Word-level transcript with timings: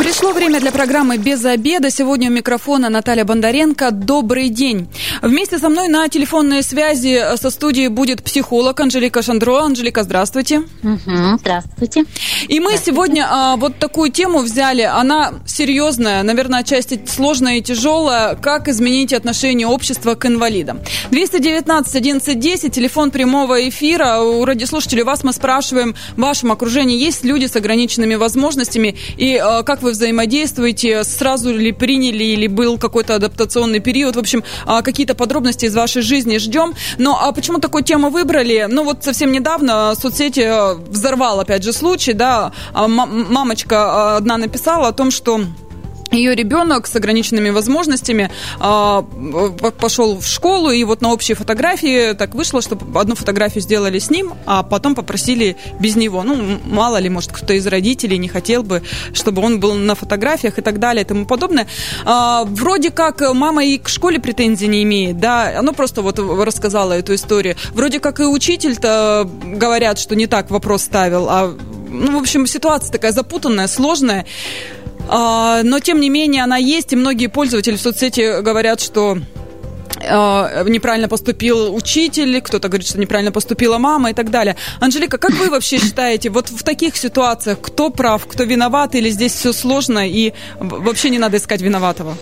Пришло 0.00 0.32
время 0.32 0.60
для 0.60 0.72
программы 0.72 1.18
«Без 1.18 1.44
обеда». 1.44 1.90
Сегодня 1.90 2.30
у 2.30 2.32
микрофона 2.32 2.88
Наталья 2.88 3.26
Бондаренко. 3.26 3.90
Добрый 3.90 4.48
день. 4.48 4.88
Вместе 5.20 5.58
со 5.58 5.68
мной 5.68 5.88
на 5.88 6.08
телефонной 6.08 6.62
связи 6.62 7.22
со 7.36 7.50
студией 7.50 7.88
будет 7.88 8.22
психолог 8.22 8.80
Анжелика 8.80 9.20
Шандро. 9.20 9.58
Анжелика, 9.58 10.02
здравствуйте. 10.02 10.60
Угу, 10.82 11.38
здравствуйте. 11.40 12.06
И 12.48 12.60
мы 12.60 12.78
сегодня 12.78 13.26
а, 13.30 13.56
вот 13.56 13.78
такую 13.78 14.10
тему 14.10 14.38
взяли. 14.38 14.80
Она 14.80 15.34
серьезная, 15.44 16.22
наверное, 16.22 16.60
отчасти 16.60 16.98
сложная 17.06 17.58
и 17.58 17.60
тяжелая. 17.60 18.36
Как 18.36 18.68
изменить 18.68 19.12
отношение 19.12 19.66
общества 19.66 20.14
к 20.14 20.24
инвалидам. 20.24 20.80
219 21.10 21.94
11 21.94 22.38
10, 22.38 22.74
телефон 22.74 23.10
прямого 23.10 23.68
эфира. 23.68 24.22
У 24.22 24.46
радиослушателей 24.46 25.02
вас 25.02 25.24
мы 25.24 25.34
спрашиваем, 25.34 25.94
в 26.16 26.20
вашем 26.22 26.52
окружении 26.52 26.96
есть 26.96 27.22
люди 27.22 27.44
с 27.44 27.54
ограниченными 27.54 28.14
возможностями? 28.14 28.96
И 29.18 29.36
а, 29.36 29.62
как 29.62 29.82
вы 29.82 29.89
вы 29.90 29.94
взаимодействуете, 29.94 31.04
сразу 31.04 31.52
ли 31.52 31.72
приняли 31.72 32.24
или 32.24 32.46
был 32.46 32.78
какой-то 32.78 33.16
адаптационный 33.16 33.80
период, 33.80 34.16
в 34.16 34.18
общем, 34.18 34.44
а, 34.66 34.82
какие-то 34.82 35.14
подробности 35.14 35.66
из 35.66 35.74
вашей 35.74 36.02
жизни 36.02 36.38
ждем. 36.38 36.74
Но 36.98 37.18
а 37.20 37.32
почему 37.32 37.58
такую 37.58 37.82
тему 37.82 38.10
выбрали? 38.10 38.66
Ну 38.70 38.84
вот 38.84 39.04
совсем 39.04 39.32
недавно 39.32 39.94
соцсети 40.00 40.40
э, 40.40 40.74
взорвал 40.74 41.40
опять 41.40 41.64
же 41.64 41.72
случай, 41.72 42.12
да, 42.12 42.52
а, 42.72 42.86
мамочка 42.88 44.16
одна 44.16 44.36
написала 44.36 44.88
о 44.88 44.92
том, 44.92 45.10
что 45.10 45.40
ее 46.10 46.34
ребенок 46.34 46.86
с 46.86 46.96
ограниченными 46.96 47.50
возможностями 47.50 48.30
э, 48.60 49.02
пошел 49.78 50.18
в 50.18 50.26
школу, 50.26 50.70
и 50.70 50.82
вот 50.84 51.00
на 51.00 51.12
общей 51.12 51.34
фотографии 51.34 52.14
так 52.14 52.34
вышло, 52.34 52.62
что 52.62 52.78
одну 52.94 53.14
фотографию 53.14 53.62
сделали 53.62 53.98
с 53.98 54.10
ним, 54.10 54.34
а 54.46 54.62
потом 54.62 54.94
попросили 54.94 55.56
без 55.78 55.96
него. 55.96 56.22
Ну, 56.22 56.58
мало 56.64 56.98
ли, 56.98 57.08
может, 57.08 57.32
кто-то 57.32 57.54
из 57.54 57.66
родителей 57.66 58.18
не 58.18 58.28
хотел 58.28 58.62
бы, 58.62 58.82
чтобы 59.12 59.42
он 59.42 59.60
был 59.60 59.74
на 59.74 59.94
фотографиях 59.94 60.58
и 60.58 60.62
так 60.62 60.78
далее 60.78 61.04
и 61.04 61.06
тому 61.06 61.26
подобное. 61.26 61.66
Э, 62.04 62.44
вроде 62.44 62.90
как 62.90 63.20
мама 63.34 63.64
и 63.64 63.78
к 63.78 63.88
школе 63.88 64.18
претензий 64.18 64.68
не 64.68 64.82
имеет, 64.82 65.18
да, 65.18 65.58
она 65.58 65.72
просто 65.72 66.02
вот 66.02 66.18
рассказала 66.18 66.92
эту 66.94 67.14
историю. 67.14 67.56
Вроде 67.72 68.00
как 68.00 68.20
и 68.20 68.24
учитель-то 68.24 69.28
говорят, 69.44 69.98
что 69.98 70.16
не 70.16 70.26
так 70.26 70.50
вопрос 70.50 70.82
ставил, 70.82 71.28
а, 71.28 71.56
ну, 71.90 72.18
в 72.18 72.20
общем, 72.20 72.46
ситуация 72.46 72.90
такая 72.90 73.12
запутанная, 73.12 73.66
сложная. 73.66 74.26
А, 75.08 75.62
но, 75.62 75.80
тем 75.80 76.00
не 76.00 76.10
менее, 76.10 76.44
она 76.44 76.56
есть, 76.56 76.92
и 76.92 76.96
многие 76.96 77.26
пользователи 77.26 77.76
в 77.76 77.80
соцсети 77.80 78.40
говорят, 78.42 78.80
что 78.80 79.18
а, 80.08 80.64
неправильно 80.64 81.08
поступил 81.08 81.74
учитель, 81.74 82.40
кто-то 82.40 82.68
говорит, 82.68 82.86
что 82.86 82.98
неправильно 82.98 83.32
поступила 83.32 83.78
мама 83.78 84.10
и 84.10 84.14
так 84.14 84.30
далее. 84.30 84.56
Анжелика, 84.80 85.18
как 85.18 85.32
вы 85.32 85.50
вообще 85.50 85.78
считаете, 85.78 86.30
вот 86.30 86.48
в 86.48 86.62
таких 86.62 86.96
ситуациях 86.96 87.60
кто 87.60 87.90
прав, 87.90 88.26
кто 88.26 88.44
виноват, 88.44 88.94
или 88.94 89.10
здесь 89.10 89.32
все 89.32 89.52
сложно 89.52 90.08
и 90.08 90.32
вообще 90.58 91.10
не 91.10 91.18
надо 91.18 91.36
искать 91.36 91.60
виноватого? 91.60 92.16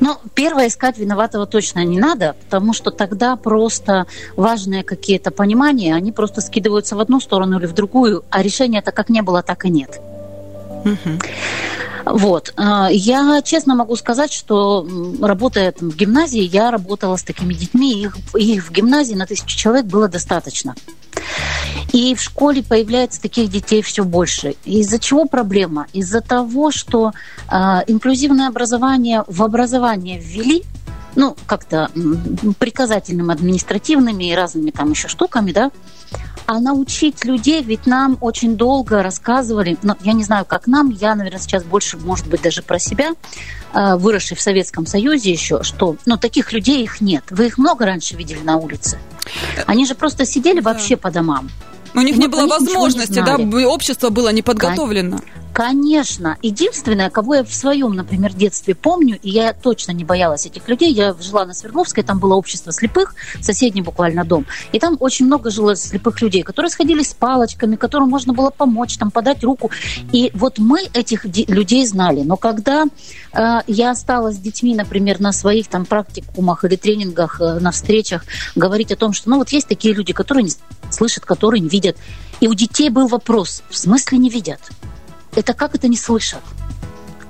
Ну, 0.00 0.16
первое, 0.34 0.68
искать 0.68 0.98
виноватого 0.98 1.46
точно 1.46 1.84
не 1.84 1.98
надо, 1.98 2.36
потому 2.44 2.72
что 2.72 2.90
тогда 2.90 3.36
просто 3.36 4.06
важные 4.36 4.84
какие-то 4.84 5.30
понимания, 5.30 5.94
они 5.94 6.12
просто 6.12 6.40
скидываются 6.40 6.96
в 6.96 7.00
одну 7.00 7.20
сторону 7.20 7.58
или 7.58 7.66
в 7.66 7.72
другую, 7.72 8.24
а 8.30 8.42
решения-то 8.42 8.92
как 8.92 9.08
не 9.08 9.22
было, 9.22 9.42
так 9.42 9.64
и 9.64 9.70
нет. 9.70 10.00
Вот. 12.04 12.52
А, 12.56 12.88
я 12.90 13.40
честно 13.42 13.74
могу 13.74 13.96
сказать, 13.96 14.32
что 14.32 14.86
работая 15.22 15.72
там, 15.72 15.90
в 15.90 15.96
гимназии, 15.96 16.42
я 16.42 16.70
работала 16.70 17.16
с 17.16 17.22
такими 17.22 17.54
детьми, 17.54 18.02
их, 18.02 18.16
их 18.36 18.66
в 18.66 18.70
гимназии 18.70 19.14
на 19.14 19.26
тысячу 19.26 19.56
человек 19.56 19.86
было 19.86 20.08
достаточно. 20.08 20.74
И 21.92 22.14
в 22.14 22.20
школе 22.20 22.62
появляется 22.62 23.20
таких 23.20 23.50
детей 23.50 23.80
все 23.82 24.04
больше. 24.04 24.56
Из-за 24.64 24.98
чего 24.98 25.26
проблема? 25.26 25.86
Из-за 25.92 26.20
того, 26.20 26.70
что 26.70 27.12
э, 27.48 27.54
инклюзивное 27.86 28.48
образование 28.48 29.24
в 29.26 29.42
образование 29.42 30.18
ввели, 30.18 30.64
ну, 31.14 31.36
как-то 31.46 31.90
приказательным 32.58 33.30
административными 33.30 34.24
и 34.24 34.34
разными 34.34 34.70
там 34.70 34.90
еще 34.90 35.08
штуками, 35.08 35.52
да, 35.52 35.70
а 36.46 36.60
научить 36.60 37.24
людей, 37.24 37.62
ведь 37.62 37.86
нам 37.86 38.18
очень 38.20 38.56
долго 38.56 39.02
рассказывали, 39.02 39.78
но 39.82 39.96
я 40.02 40.12
не 40.12 40.24
знаю, 40.24 40.44
как 40.44 40.66
нам, 40.66 40.90
я, 40.90 41.14
наверное, 41.14 41.40
сейчас 41.40 41.64
больше, 41.64 41.96
может 41.96 42.26
быть, 42.26 42.42
даже 42.42 42.62
про 42.62 42.78
себя, 42.78 43.12
э, 43.72 43.96
выросший 43.96 44.36
в 44.36 44.40
Советском 44.40 44.86
Союзе 44.86 45.30
еще, 45.30 45.62
что, 45.62 45.96
ну, 46.06 46.16
таких 46.16 46.52
людей 46.52 46.82
их 46.82 47.00
нет. 47.00 47.24
Вы 47.30 47.46
их 47.46 47.58
много 47.58 47.86
раньше 47.86 48.16
видели 48.16 48.40
на 48.40 48.56
улице. 48.56 48.98
Они 49.66 49.86
же 49.86 49.94
просто 49.94 50.26
сидели 50.26 50.60
да. 50.60 50.72
вообще 50.72 50.96
по 50.96 51.10
домам. 51.10 51.50
У 51.94 52.00
них 52.00 52.16
не 52.16 52.26
было 52.26 52.46
возможности, 52.46 53.22
да, 53.24 53.36
общество 53.68 54.10
было 54.10 54.30
не 54.30 54.42
подготовлено. 54.42 55.20
Конечно. 55.54 56.36
Единственное, 56.42 57.10
кого 57.10 57.36
я 57.36 57.44
в 57.44 57.54
своем, 57.54 57.92
например, 57.94 58.34
детстве 58.34 58.74
помню, 58.74 59.20
и 59.22 59.30
я 59.30 59.52
точно 59.52 59.92
не 59.92 60.04
боялась 60.04 60.46
этих 60.46 60.68
людей, 60.68 60.92
я 60.92 61.14
жила 61.14 61.46
на 61.46 61.54
Свердловской, 61.54 62.02
там 62.02 62.18
было 62.18 62.34
общество 62.34 62.72
слепых, 62.72 63.14
соседний 63.40 63.80
буквально 63.80 64.24
дом, 64.24 64.46
и 64.72 64.80
там 64.80 64.96
очень 64.98 65.26
много 65.26 65.50
жило 65.50 65.76
слепых 65.76 66.20
людей, 66.22 66.42
которые 66.42 66.70
сходили 66.70 67.04
с 67.04 67.14
палочками, 67.14 67.76
которым 67.76 68.08
можно 68.08 68.32
было 68.32 68.50
помочь, 68.50 68.98
там, 68.98 69.12
подать 69.12 69.44
руку. 69.44 69.70
И 70.10 70.32
вот 70.34 70.58
мы 70.58 70.88
этих 70.92 71.24
людей 71.24 71.86
знали. 71.86 72.22
Но 72.22 72.36
когда 72.36 72.86
э, 73.32 73.60
я 73.68 73.92
осталась 73.92 74.34
с 74.34 74.40
детьми, 74.40 74.74
например, 74.74 75.20
на 75.20 75.30
своих 75.30 75.68
там 75.68 75.86
практикумах 75.86 76.64
или 76.64 76.74
тренингах, 76.74 77.40
э, 77.40 77.60
на 77.60 77.70
встречах, 77.70 78.24
говорить 78.56 78.90
о 78.90 78.96
том, 78.96 79.12
что 79.12 79.30
ну 79.30 79.38
вот 79.38 79.50
есть 79.50 79.68
такие 79.68 79.94
люди, 79.94 80.12
которые 80.12 80.42
не 80.42 80.50
слышат, 80.90 81.24
которые 81.24 81.60
не 81.60 81.68
видят. 81.68 81.96
И 82.40 82.48
у 82.48 82.54
детей 82.54 82.90
был 82.90 83.06
вопрос, 83.06 83.62
в 83.70 83.76
смысле 83.76 84.18
не 84.18 84.30
видят? 84.30 84.58
Это 85.36 85.54
как 85.54 85.74
это 85.74 85.88
не 85.88 85.96
слышат? 85.96 86.40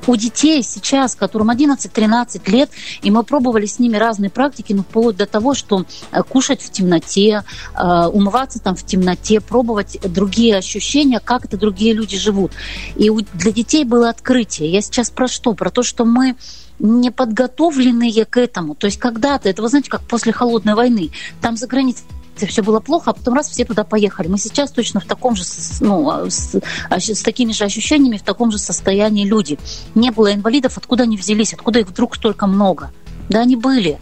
У 0.06 0.16
детей 0.16 0.62
сейчас, 0.62 1.14
которым 1.14 1.50
11-13 1.50 2.50
лет, 2.50 2.70
и 3.00 3.10
мы 3.10 3.22
пробовали 3.22 3.64
с 3.64 3.78
ними 3.78 3.96
разные 3.96 4.28
практики, 4.28 4.74
ну, 4.74 4.82
вплоть 4.82 5.16
до 5.16 5.24
того, 5.24 5.54
что 5.54 5.86
э, 6.12 6.22
кушать 6.22 6.60
в 6.60 6.70
темноте, 6.70 7.42
э, 7.74 8.06
умываться 8.12 8.60
там 8.60 8.76
в 8.76 8.84
темноте, 8.84 9.40
пробовать 9.40 9.98
другие 10.02 10.56
ощущения, 10.56 11.20
как 11.20 11.46
это 11.46 11.56
другие 11.56 11.94
люди 11.94 12.18
живут. 12.18 12.52
И 12.96 13.10
для 13.32 13.50
детей 13.50 13.84
было 13.84 14.10
открытие. 14.10 14.70
Я 14.70 14.82
сейчас 14.82 15.08
про 15.08 15.26
что? 15.26 15.54
Про 15.54 15.70
то, 15.70 15.82
что 15.82 16.04
мы 16.04 16.36
не 16.78 17.10
подготовленные 17.10 18.26
к 18.26 18.36
этому. 18.36 18.74
То 18.74 18.86
есть 18.86 18.98
когда-то, 18.98 19.48
это 19.48 19.62
вы 19.62 19.68
знаете, 19.68 19.88
как 19.88 20.02
после 20.02 20.32
холодной 20.32 20.74
войны, 20.74 21.10
там 21.40 21.56
за 21.56 21.66
границей 21.66 22.04
все 22.36 22.62
было 22.62 22.80
плохо, 22.80 23.10
а 23.10 23.14
потом 23.14 23.34
раз 23.34 23.48
все 23.48 23.64
туда 23.64 23.84
поехали. 23.84 24.28
Мы 24.28 24.38
сейчас 24.38 24.70
точно 24.70 25.00
в 25.00 25.04
таком 25.04 25.36
же, 25.36 25.44
ну, 25.80 26.10
а, 26.10 26.30
с, 26.30 26.56
а, 26.90 27.00
с 27.00 27.22
такими 27.22 27.52
же 27.52 27.64
ощущениями, 27.64 28.18
в 28.18 28.22
таком 28.22 28.50
же 28.50 28.58
состоянии 28.58 29.24
люди. 29.24 29.58
Не 29.94 30.10
было 30.10 30.32
инвалидов, 30.32 30.76
откуда 30.76 31.04
они 31.04 31.16
взялись, 31.16 31.52
откуда 31.52 31.80
их 31.80 31.88
вдруг 31.88 32.16
столько 32.16 32.46
много? 32.46 32.90
Да, 33.28 33.40
они 33.40 33.56
были. 33.56 33.98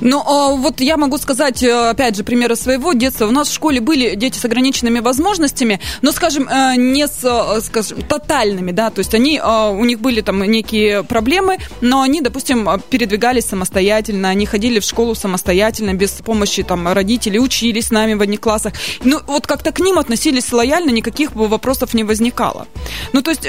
Ну, 0.00 0.22
а, 0.26 0.54
вот 0.54 0.80
я 0.80 0.96
могу 0.96 1.18
сказать, 1.18 1.62
э, 1.62 1.90
опять 1.90 2.16
же, 2.16 2.24
примеры 2.24 2.56
своего 2.56 2.92
детства. 2.92 3.26
У 3.26 3.30
нас 3.30 3.48
в 3.48 3.54
школе 3.54 3.80
были 3.80 4.14
дети 4.14 4.38
с 4.38 4.44
ограниченными 4.44 5.00
возможностями, 5.00 5.80
но, 6.02 6.12
скажем, 6.12 6.48
э, 6.48 6.76
не 6.76 7.06
с, 7.06 7.18
э, 7.22 7.60
скажем, 7.60 8.02
тотальными, 8.02 8.72
да, 8.72 8.90
то 8.90 9.00
есть 9.00 9.14
они, 9.14 9.40
у 9.40 9.84
них 9.84 10.00
были 10.00 10.20
там 10.20 10.42
некие 10.42 11.02
проблемы, 11.02 11.58
но 11.80 12.00
они, 12.00 12.20
допустим, 12.20 12.68
передвигались 12.88 13.46
самостоятельно, 13.46 14.30
они 14.30 14.46
ходили 14.46 14.80
в 14.80 14.84
школу 14.84 15.14
самостоятельно, 15.14 15.94
без 15.94 16.10
помощи 16.12 16.62
там 16.62 16.88
родителей, 16.88 17.38
учились 17.38 17.86
с 17.86 17.90
нами 17.90 18.14
в 18.14 18.22
одних 18.22 18.40
классах. 18.40 18.72
Ну, 19.04 19.20
вот 19.26 19.46
как-то 19.46 19.72
к 19.72 19.80
ним 19.80 19.98
относились 19.98 20.52
лояльно, 20.52 20.90
никаких 20.90 21.34
вопросов 21.34 21.94
не 21.94 22.04
возникало. 22.04 22.66
Ну, 23.12 23.22
то 23.22 23.30
есть 23.30 23.42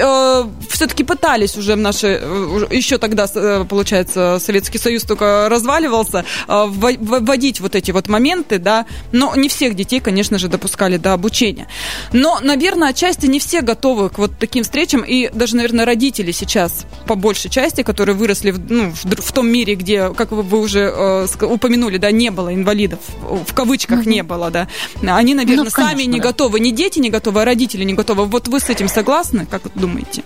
все-таки 0.69 1.03
пытались 1.03 1.57
уже 1.57 1.75
в 1.75 1.79
наши, 1.79 2.07
еще 2.71 2.97
тогда, 2.97 3.27
получается, 3.69 4.39
Советский 4.39 4.77
Союз 4.77 5.03
только 5.03 5.47
разваливался, 5.49 6.25
вводить 6.47 7.59
вот 7.59 7.75
эти 7.75 7.91
вот 7.91 8.07
моменты, 8.07 8.59
да, 8.59 8.85
но 9.11 9.35
не 9.35 9.49
всех 9.49 9.75
детей, 9.75 9.99
конечно 9.99 10.37
же, 10.37 10.47
допускали 10.47 10.97
до 10.97 11.13
обучения. 11.13 11.67
Но, 12.13 12.39
наверное, 12.41 12.89
отчасти 12.89 13.25
не 13.27 13.39
все 13.39 13.61
готовы 13.61 14.09
к 14.09 14.17
вот 14.17 14.31
таким 14.39 14.63
встречам, 14.63 15.01
и 15.01 15.29
даже, 15.33 15.55
наверное, 15.55 15.85
родители 15.85 16.31
сейчас, 16.31 16.85
по 17.05 17.15
большей 17.15 17.49
части, 17.49 17.83
которые 17.83 18.15
выросли 18.15 18.51
в, 18.51 18.71
ну, 18.71 18.91
в, 18.91 19.21
в 19.21 19.31
том 19.31 19.47
мире, 19.47 19.75
где, 19.75 20.09
как 20.13 20.31
вы, 20.31 20.43
вы 20.43 20.59
уже 20.59 20.79
э, 20.79 21.27
упомянули, 21.45 21.97
да, 21.97 22.11
не 22.11 22.31
было 22.31 22.53
инвалидов, 22.53 22.99
в 23.21 23.53
кавычках 23.53 24.01
mm-hmm. 24.01 24.09
не 24.09 24.23
было, 24.23 24.51
да, 24.51 24.67
они, 25.01 25.33
наверное, 25.33 25.65
ну, 25.65 25.71
конечно, 25.71 25.89
сами 25.89 26.03
не 26.03 26.19
да. 26.19 26.29
готовы, 26.29 26.59
ни 26.59 26.71
дети 26.71 26.99
не 26.99 27.09
готовы, 27.09 27.41
а 27.41 27.45
родители 27.45 27.83
не 27.83 27.93
готовы. 27.93 28.25
Вот 28.25 28.47
вы 28.47 28.59
с 28.59 28.69
этим 28.69 28.87
согласны, 28.87 29.45
как 29.45 29.61
думаете? 29.75 30.23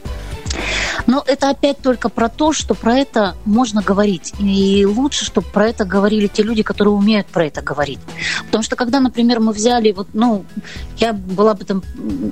Но 1.07 1.23
это 1.25 1.49
опять 1.49 1.79
только 1.79 2.09
про 2.09 2.29
то, 2.29 2.53
что 2.53 2.73
про 2.73 2.97
это 2.97 3.35
можно 3.45 3.81
говорить. 3.81 4.33
И 4.39 4.85
лучше, 4.85 5.25
чтобы 5.25 5.47
про 5.47 5.67
это 5.67 5.85
говорили 5.85 6.27
те 6.27 6.43
люди, 6.43 6.63
которые 6.63 6.93
умеют 6.93 7.27
про 7.27 7.45
это 7.45 7.61
говорить. 7.61 7.99
Потому 8.45 8.63
что 8.63 8.75
когда, 8.75 8.99
например, 8.99 9.39
мы 9.39 9.53
взяли, 9.53 9.91
вот, 9.91 10.07
ну, 10.13 10.45
я 10.97 11.13
была 11.13 11.53
бы 11.53 11.65
там 11.65 11.83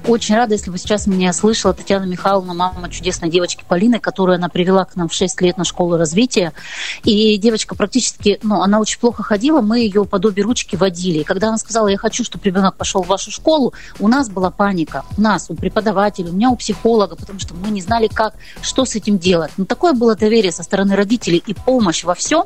очень 0.07 0.35
рада, 0.35 0.53
если 0.53 0.71
бы 0.71 0.77
сейчас 0.77 1.07
меня 1.07 1.33
слышала 1.33 1.73
Татьяна 1.73 2.05
Михайловна, 2.05 2.53
мама 2.53 2.89
чудесной 2.89 3.29
девочки 3.29 3.63
Полины, 3.67 3.99
которую 3.99 4.35
она 4.35 4.49
привела 4.49 4.85
к 4.85 4.95
нам 4.95 5.09
в 5.09 5.13
6 5.13 5.41
лет 5.41 5.57
на 5.57 5.63
школу 5.63 5.97
развития. 5.97 6.53
И 7.03 7.37
девочка 7.37 7.75
практически, 7.75 8.39
ну, 8.43 8.61
она 8.61 8.79
очень 8.79 8.99
плохо 8.99 9.23
ходила, 9.23 9.61
мы 9.61 9.79
ее 9.79 10.05
по 10.05 10.19
добе 10.19 10.43
ручки 10.43 10.75
водили. 10.75 11.19
И 11.19 11.23
когда 11.23 11.49
она 11.49 11.57
сказала, 11.57 11.87
я 11.87 11.97
хочу, 11.97 12.23
чтобы 12.23 12.43
ребенок 12.45 12.75
пошел 12.75 13.03
в 13.03 13.07
вашу 13.07 13.31
школу, 13.31 13.73
у 13.99 14.07
нас 14.07 14.29
была 14.29 14.49
паника. 14.51 15.03
У 15.17 15.21
нас, 15.21 15.49
у 15.49 15.55
преподавателей, 15.55 16.29
у 16.29 16.33
меня 16.33 16.49
у 16.49 16.55
психолога, 16.55 17.15
потому 17.15 17.39
что 17.39 17.53
мы 17.53 17.69
не 17.69 17.81
знали, 17.81 18.07
как 18.13 18.35
что 18.61 18.85
с 18.85 18.95
этим 18.95 19.17
делать? 19.17 19.51
Ну, 19.57 19.65
такое 19.65 19.93
было 19.93 20.15
доверие 20.15 20.51
со 20.51 20.63
стороны 20.63 20.95
родителей 20.95 21.43
и 21.45 21.53
помощь 21.53 22.03
во 22.03 22.15
всем, 22.15 22.45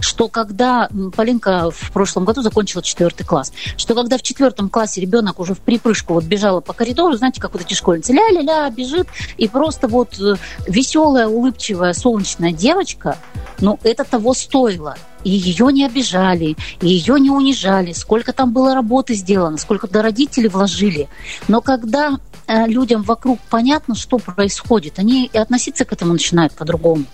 что 0.00 0.28
когда 0.28 0.88
Полинка 1.16 1.70
в 1.70 1.92
прошлом 1.92 2.24
году 2.24 2.42
закончила 2.42 2.82
четвертый 2.82 3.24
класс, 3.24 3.52
что 3.76 3.94
когда 3.94 4.18
в 4.18 4.22
четвертом 4.22 4.68
классе 4.68 5.00
ребенок 5.00 5.40
уже 5.40 5.54
в 5.54 5.60
припрыжку 5.60 6.14
вот 6.14 6.24
бежала 6.24 6.60
по 6.60 6.72
коридору, 6.72 7.16
знаете, 7.16 7.40
как 7.40 7.52
вот 7.52 7.62
эти 7.62 7.74
школьницы, 7.74 8.12
ля-ля-ля, 8.12 8.70
бежит, 8.70 9.08
и 9.36 9.48
просто 9.48 9.88
вот 9.88 10.18
э, 10.20 10.36
веселая, 10.66 11.26
улыбчивая, 11.26 11.92
солнечная 11.92 12.52
девочка, 12.52 13.18
ну, 13.60 13.78
это 13.82 14.04
того 14.04 14.34
стоило 14.34 14.96
и 15.26 15.30
ее 15.30 15.72
не 15.72 15.84
обижали, 15.84 16.56
и 16.80 16.88
ее 16.88 17.18
не 17.18 17.30
унижали, 17.30 17.92
сколько 17.92 18.32
там 18.32 18.52
было 18.52 18.74
работы 18.74 19.14
сделано, 19.14 19.58
сколько 19.58 19.88
туда 19.88 20.02
родители 20.02 20.46
вложили. 20.46 21.08
Но 21.48 21.60
когда 21.60 22.20
э, 22.46 22.66
людям 22.68 23.02
вокруг 23.02 23.40
понятно, 23.50 23.96
что 23.96 24.18
происходит, 24.18 25.00
они 25.00 25.28
и 25.32 25.36
относиться 25.36 25.84
к 25.84 25.92
этому 25.92 26.12
начинают 26.12 26.52
по-другому. 26.52 27.06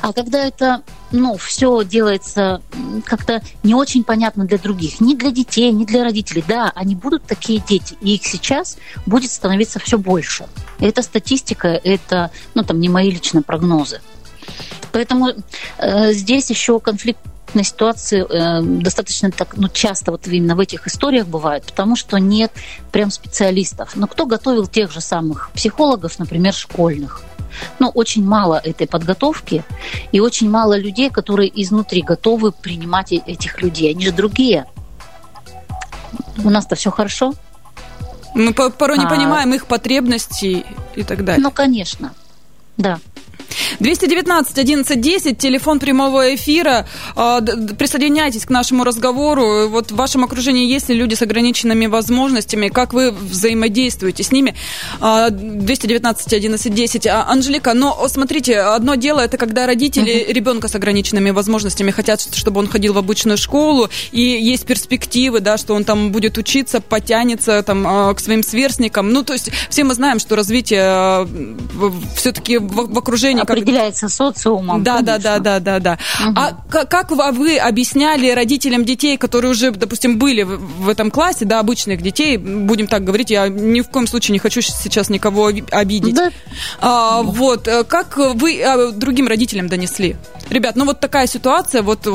А 0.00 0.12
когда 0.12 0.44
это, 0.44 0.82
ну, 1.10 1.36
все 1.36 1.82
делается 1.82 2.62
как-то 3.04 3.42
не 3.64 3.74
очень 3.74 4.04
понятно 4.04 4.44
для 4.44 4.58
других, 4.58 5.00
ни 5.00 5.14
для 5.14 5.32
детей, 5.32 5.72
ни 5.72 5.84
для 5.84 6.04
родителей, 6.04 6.44
да, 6.46 6.70
они 6.76 6.94
будут 6.94 7.24
такие 7.24 7.60
дети, 7.66 7.96
и 8.00 8.14
их 8.14 8.24
сейчас 8.24 8.76
будет 9.06 9.32
становиться 9.32 9.80
все 9.80 9.98
больше. 9.98 10.46
Это 10.78 11.02
статистика, 11.02 11.68
это, 11.68 12.30
ну, 12.54 12.62
там, 12.62 12.78
не 12.78 12.88
мои 12.88 13.10
личные 13.10 13.42
прогнозы. 13.42 14.00
Поэтому 14.94 15.30
э, 15.78 16.12
здесь 16.12 16.48
еще 16.50 16.78
конфликтные 16.78 17.64
ситуации 17.64 18.24
э, 18.24 18.62
достаточно 18.62 19.32
так, 19.32 19.56
ну, 19.56 19.68
часто 19.68 20.12
вот 20.12 20.28
именно 20.28 20.54
в 20.54 20.60
этих 20.60 20.86
историях 20.86 21.26
бывают, 21.26 21.64
потому 21.64 21.96
что 21.96 22.18
нет 22.18 22.52
прям 22.92 23.10
специалистов. 23.10 23.96
Но 23.96 24.06
кто 24.06 24.24
готовил 24.24 24.68
тех 24.68 24.92
же 24.92 25.00
самых 25.00 25.50
психологов, 25.50 26.20
например, 26.20 26.54
школьных? 26.54 27.24
Ну, 27.80 27.88
очень 27.88 28.24
мало 28.24 28.60
этой 28.62 28.86
подготовки 28.86 29.64
и 30.12 30.20
очень 30.20 30.48
мало 30.48 30.78
людей, 30.78 31.10
которые 31.10 31.50
изнутри 31.60 32.02
готовы 32.02 32.52
принимать 32.52 33.10
этих 33.10 33.62
людей. 33.62 33.90
Они 33.90 34.04
же 34.04 34.12
другие. 34.12 34.66
У 36.44 36.50
нас-то 36.50 36.76
все 36.76 36.92
хорошо. 36.92 37.34
Мы 38.36 38.52
порой 38.54 38.98
не 38.98 39.06
а... 39.06 39.08
понимаем 39.08 39.52
их 39.54 39.66
потребностей 39.66 40.64
и 40.94 41.02
так 41.02 41.24
далее. 41.24 41.42
Ну, 41.42 41.50
конечно. 41.50 42.12
Да. 42.76 43.00
219 43.80 44.58
11 44.58 45.00
10, 45.00 45.38
телефон 45.38 45.78
прямого 45.78 46.34
эфира. 46.34 46.86
А, 47.16 47.40
присоединяйтесь 47.40 48.44
к 48.44 48.50
нашему 48.50 48.84
разговору. 48.84 49.68
Вот 49.68 49.92
в 49.92 49.96
вашем 49.96 50.24
окружении 50.24 50.66
есть 50.66 50.88
ли 50.88 50.94
люди 50.94 51.14
с 51.14 51.22
ограниченными 51.22 51.86
возможностями? 51.86 52.68
Как 52.68 52.92
вы 52.92 53.10
взаимодействуете 53.10 54.22
с 54.22 54.32
ними? 54.32 54.54
219 55.00 56.32
11 56.32 56.74
10. 56.74 57.06
Анжелика, 57.06 57.74
но 57.74 58.06
смотрите, 58.08 58.60
одно 58.60 58.94
дело 58.94 59.20
это 59.20 59.36
когда 59.36 59.66
родители 59.66 60.12
uh-huh. 60.12 60.32
ребенка 60.32 60.68
с 60.68 60.74
ограниченными 60.74 61.30
возможностями 61.30 61.90
хотят, 61.90 62.20
чтобы 62.20 62.60
он 62.60 62.68
ходил 62.68 62.94
в 62.94 62.98
обычную 62.98 63.38
школу, 63.38 63.88
и 64.12 64.20
есть 64.20 64.66
перспективы, 64.66 65.40
да, 65.40 65.58
что 65.58 65.74
он 65.74 65.84
там 65.84 66.12
будет 66.12 66.38
учиться, 66.38 66.80
потянется 66.80 67.62
там 67.62 67.86
а, 67.86 68.14
к 68.14 68.20
своим 68.20 68.42
сверстникам. 68.42 69.12
Ну, 69.12 69.22
то 69.22 69.32
есть 69.32 69.50
все 69.70 69.84
мы 69.84 69.94
знаем, 69.94 70.18
что 70.18 70.36
развитие 70.36 70.82
а, 70.82 71.28
все-таки 72.16 72.58
в 72.58 72.98
окружении 72.98 73.40
определяется 73.62 74.08
социумом. 74.08 74.82
Да, 74.82 75.00
да, 75.00 75.18
да, 75.18 75.38
да, 75.38 75.60
да, 75.60 75.80
да. 75.80 75.98
Угу. 76.20 76.34
А 76.36 76.52
как 76.84 77.10
вы 77.10 77.58
объясняли 77.58 78.30
родителям 78.30 78.84
детей, 78.84 79.16
которые 79.16 79.50
уже, 79.50 79.70
допустим, 79.70 80.18
были 80.18 80.42
в 80.42 80.88
этом 80.88 81.10
классе, 81.10 81.44
да, 81.44 81.60
обычных 81.60 82.02
детей, 82.02 82.36
будем 82.36 82.86
так 82.86 83.04
говорить, 83.04 83.30
я 83.30 83.48
ни 83.48 83.80
в 83.80 83.88
коем 83.88 84.06
случае 84.06 84.32
не 84.32 84.38
хочу 84.38 84.60
сейчас 84.60 85.08
никого 85.08 85.50
обидеть. 85.70 86.14
Да. 86.14 86.30
А, 86.80 87.22
вот, 87.22 87.68
э, 87.68 87.84
как 87.84 88.16
вы 88.16 88.62
а, 88.62 88.92
другим 88.92 89.28
родителям 89.28 89.68
донесли? 89.68 90.16
Ребят, 90.50 90.76
ну 90.76 90.84
вот 90.84 91.00
такая 91.00 91.26
ситуация, 91.26 91.82
вот 91.82 92.06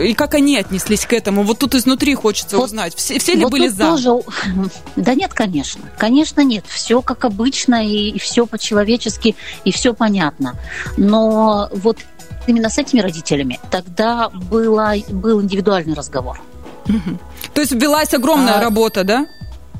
и 0.00 0.14
как 0.14 0.34
они 0.34 0.56
отнеслись 0.56 1.06
к 1.06 1.12
этому? 1.12 1.42
Вот 1.42 1.58
тут 1.58 1.74
изнутри 1.74 2.14
хочется 2.14 2.56
вот, 2.56 2.66
узнать. 2.66 2.94
Все, 2.94 3.18
все 3.18 3.34
ли 3.34 3.42
вот 3.42 3.50
были 3.50 3.68
за? 3.68 3.84
Тоже... 3.84 4.10
Да 4.96 5.14
нет, 5.14 5.34
конечно. 5.34 5.82
Конечно, 5.98 6.40
нет. 6.42 6.64
Все 6.68 7.02
как 7.02 7.24
обычно, 7.24 7.86
и, 7.86 8.10
и 8.10 8.18
все 8.18 8.46
по-человечески, 8.46 9.34
и 9.64 9.72
все 9.72 9.92
понятно. 9.92 10.54
Но 10.96 11.68
вот 11.72 11.98
именно 12.46 12.68
с 12.68 12.78
этими 12.78 13.00
родителями 13.00 13.60
тогда 13.70 14.28
было, 14.28 14.94
был 15.10 15.42
индивидуальный 15.42 15.94
разговор. 15.94 16.40
Угу. 16.86 17.18
То 17.54 17.60
есть 17.60 17.72
велась 17.72 18.12
огромная 18.14 18.58
а, 18.58 18.60
работа, 18.60 19.04
да? 19.04 19.26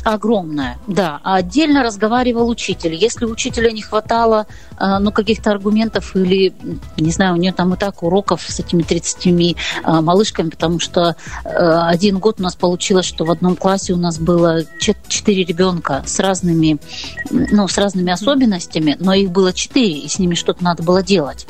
Огромная, 0.04 0.78
да. 0.86 1.20
А 1.22 1.36
отдельно 1.36 1.82
разговаривал 1.82 2.48
учитель. 2.48 2.94
Если 2.94 3.24
учителя 3.24 3.70
не 3.72 3.82
хватало 3.82 4.46
э, 4.78 4.98
ну, 5.00 5.10
каких-то 5.12 5.50
аргументов 5.50 6.14
или, 6.14 6.52
не 6.96 7.10
знаю, 7.10 7.34
у 7.34 7.36
нее 7.36 7.52
там 7.52 7.74
и 7.74 7.76
так 7.76 8.02
уроков 8.02 8.42
с 8.42 8.60
этими 8.60 8.82
30 8.82 9.26
э, 9.26 9.54
малышками, 10.00 10.50
потому 10.50 10.78
что 10.78 11.16
э, 11.44 11.48
один 11.48 12.18
год 12.18 12.40
у 12.40 12.42
нас 12.42 12.54
получилось, 12.54 13.06
что 13.06 13.24
в 13.24 13.30
одном 13.30 13.56
классе 13.56 13.94
у 13.94 13.96
нас 13.96 14.18
было 14.18 14.62
4 14.78 15.44
ребенка 15.44 16.02
с 16.06 16.20
разными, 16.20 16.78
ну, 17.30 17.66
с 17.66 17.78
разными 17.78 18.12
особенностями, 18.12 18.96
но 19.00 19.14
их 19.14 19.30
было 19.30 19.52
4, 19.52 19.86
и 19.86 20.08
с 20.08 20.18
ними 20.18 20.34
что-то 20.34 20.62
надо 20.62 20.82
было 20.82 21.02
делать. 21.02 21.46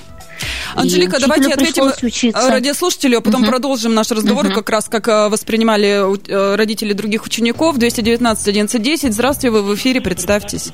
Анжелика, 0.75 1.21
давайте 1.21 1.53
ответим 1.53 1.93
учиться. 2.03 2.51
радиослушателю, 2.51 3.19
а 3.19 3.21
потом 3.21 3.43
угу. 3.43 3.51
продолжим 3.51 3.95
наш 3.95 4.11
разговор, 4.11 4.47
угу. 4.47 4.55
как 4.55 4.71
раз 4.71 4.89
как 4.89 5.09
э, 5.09 5.29
воспринимали 5.29 6.03
э, 6.29 6.57
родители 6.57 6.93
других 6.93 7.25
учеников. 7.25 7.79
219 7.79 8.49
11 8.49 9.13
Здравствуйте, 9.13 9.51
вы 9.51 9.63
в 9.63 9.75
эфире, 9.75 10.01
представьтесь. 10.01 10.73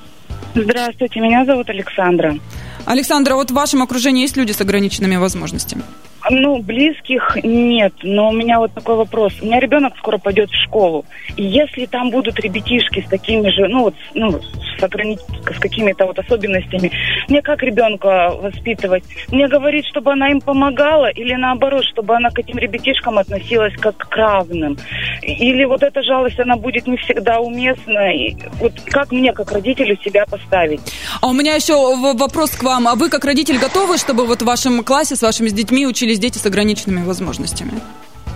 Здравствуйте, 0.54 1.20
меня 1.20 1.44
зовут 1.44 1.68
Александра. 1.68 2.36
Александра, 2.84 3.34
вот 3.34 3.50
в 3.50 3.54
вашем 3.54 3.82
окружении 3.82 4.22
есть 4.22 4.36
люди 4.36 4.52
с 4.52 4.60
ограниченными 4.60 5.16
возможностями? 5.16 5.82
Ну, 6.30 6.62
близких 6.62 7.38
нет, 7.42 7.92
но 8.02 8.28
у 8.28 8.32
меня 8.32 8.60
вот 8.60 8.72
такой 8.72 8.94
вопрос. 8.94 9.32
У 9.42 9.46
меня 9.46 9.58
ребенок 9.58 9.96
скоро 9.98 10.16
пойдет 10.18 10.48
в 10.48 10.64
школу. 10.64 11.04
И 11.36 11.42
если 11.42 11.86
там 11.86 12.10
будут 12.10 12.38
ребятишки 12.38 13.04
с 13.04 13.08
такими 13.08 13.48
же, 13.50 13.66
ну, 13.66 13.82
вот, 13.82 13.94
ну, 14.14 14.38
с, 14.40 14.80
с 14.80 15.58
какими-то 15.58 16.06
вот 16.06 16.18
особенностями, 16.20 16.92
мне 17.28 17.42
как 17.42 17.64
ребенка 17.64 18.30
воспитывать? 18.40 19.02
Мне 19.32 19.48
говорить, 19.48 19.86
чтобы 19.86 20.12
она 20.12 20.30
им 20.30 20.40
помогала, 20.40 21.10
или 21.10 21.34
наоборот, 21.34 21.84
чтобы 21.90 22.14
она 22.14 22.30
к 22.30 22.38
этим 22.38 22.58
ребятишкам 22.58 23.18
относилась 23.18 23.74
как 23.80 23.96
к 23.96 24.16
равным? 24.16 24.78
Или 25.22 25.64
вот 25.64 25.82
эта 25.82 26.00
жалость, 26.02 26.38
она 26.38 26.56
будет 26.56 26.86
не 26.86 26.96
всегда 26.98 27.40
уместна? 27.40 28.14
И 28.14 28.36
вот 28.60 28.72
как 28.86 29.10
мне, 29.10 29.32
как 29.32 29.50
родителю, 29.50 29.98
себя 30.04 30.24
поставить? 30.26 30.80
А 31.20 31.26
у 31.26 31.32
меня 31.32 31.56
еще 31.56 31.74
вопрос 32.14 32.50
к 32.50 32.62
вам. 32.62 32.86
А 32.86 32.94
вы, 32.94 33.08
как 33.08 33.24
родитель, 33.24 33.58
готовы, 33.58 33.98
чтобы 33.98 34.26
вот 34.26 34.42
в 34.42 34.44
вашем 34.44 34.84
классе 34.84 35.16
с 35.16 35.22
вашими 35.22 35.48
детьми 35.48 35.86
учились 35.88 36.19
дети 36.20 36.38
с 36.38 36.46
ограниченными 36.46 37.04
возможностями? 37.04 37.72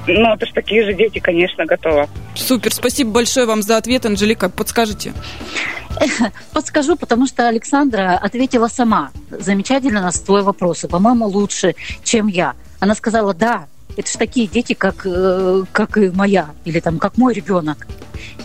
Ну, 0.06 0.34
это 0.34 0.44
же 0.44 0.52
такие 0.52 0.84
же 0.84 0.92
дети, 0.92 1.18
конечно, 1.18 1.64
готова. 1.64 2.08
Супер, 2.34 2.72
спасибо 2.74 3.10
большое 3.10 3.46
вам 3.46 3.62
за 3.62 3.76
ответ, 3.76 4.04
Анжелика. 4.04 4.50
Подскажите. 4.50 5.14
Подскажу, 6.52 6.96
потому 6.96 7.26
что 7.26 7.48
Александра 7.48 8.18
ответила 8.20 8.68
сама 8.68 9.12
замечательно 9.30 10.02
на 10.02 10.12
свой 10.12 10.42
вопрос, 10.42 10.84
и, 10.84 10.88
по-моему, 10.88 11.26
лучше, 11.26 11.74
чем 12.02 12.26
я. 12.26 12.54
Она 12.80 12.94
сказала, 12.94 13.32
да, 13.32 13.66
это 13.96 14.10
же 14.10 14.18
такие 14.18 14.46
дети, 14.46 14.74
как, 14.74 15.06
э, 15.06 15.62
как 15.72 15.96
и 15.96 16.10
моя, 16.10 16.50
или 16.64 16.80
там, 16.80 16.98
как 16.98 17.16
мой 17.16 17.32
ребенок. 17.32 17.86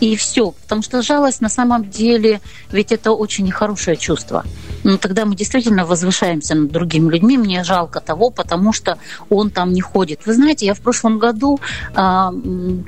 И 0.00 0.16
все. 0.16 0.52
Потому 0.52 0.82
что 0.82 1.02
жалость 1.02 1.40
на 1.40 1.48
самом 1.48 1.90
деле, 1.90 2.40
ведь 2.72 2.92
это 2.92 3.12
очень 3.12 3.44
нехорошее 3.44 3.96
чувство. 3.96 4.44
Но 4.84 4.96
тогда 4.96 5.24
мы 5.24 5.36
действительно 5.36 5.84
возвышаемся 5.84 6.54
над 6.54 6.72
другими 6.72 7.10
людьми. 7.10 7.36
Мне 7.38 7.64
жалко 7.64 8.00
того, 8.00 8.30
потому 8.30 8.72
что 8.72 8.98
он 9.28 9.50
там 9.50 9.72
не 9.72 9.80
ходит. 9.80 10.26
Вы 10.26 10.34
знаете, 10.34 10.66
я 10.66 10.74
в 10.74 10.80
прошлом 10.80 11.18
году 11.18 11.60
э, 11.94 12.30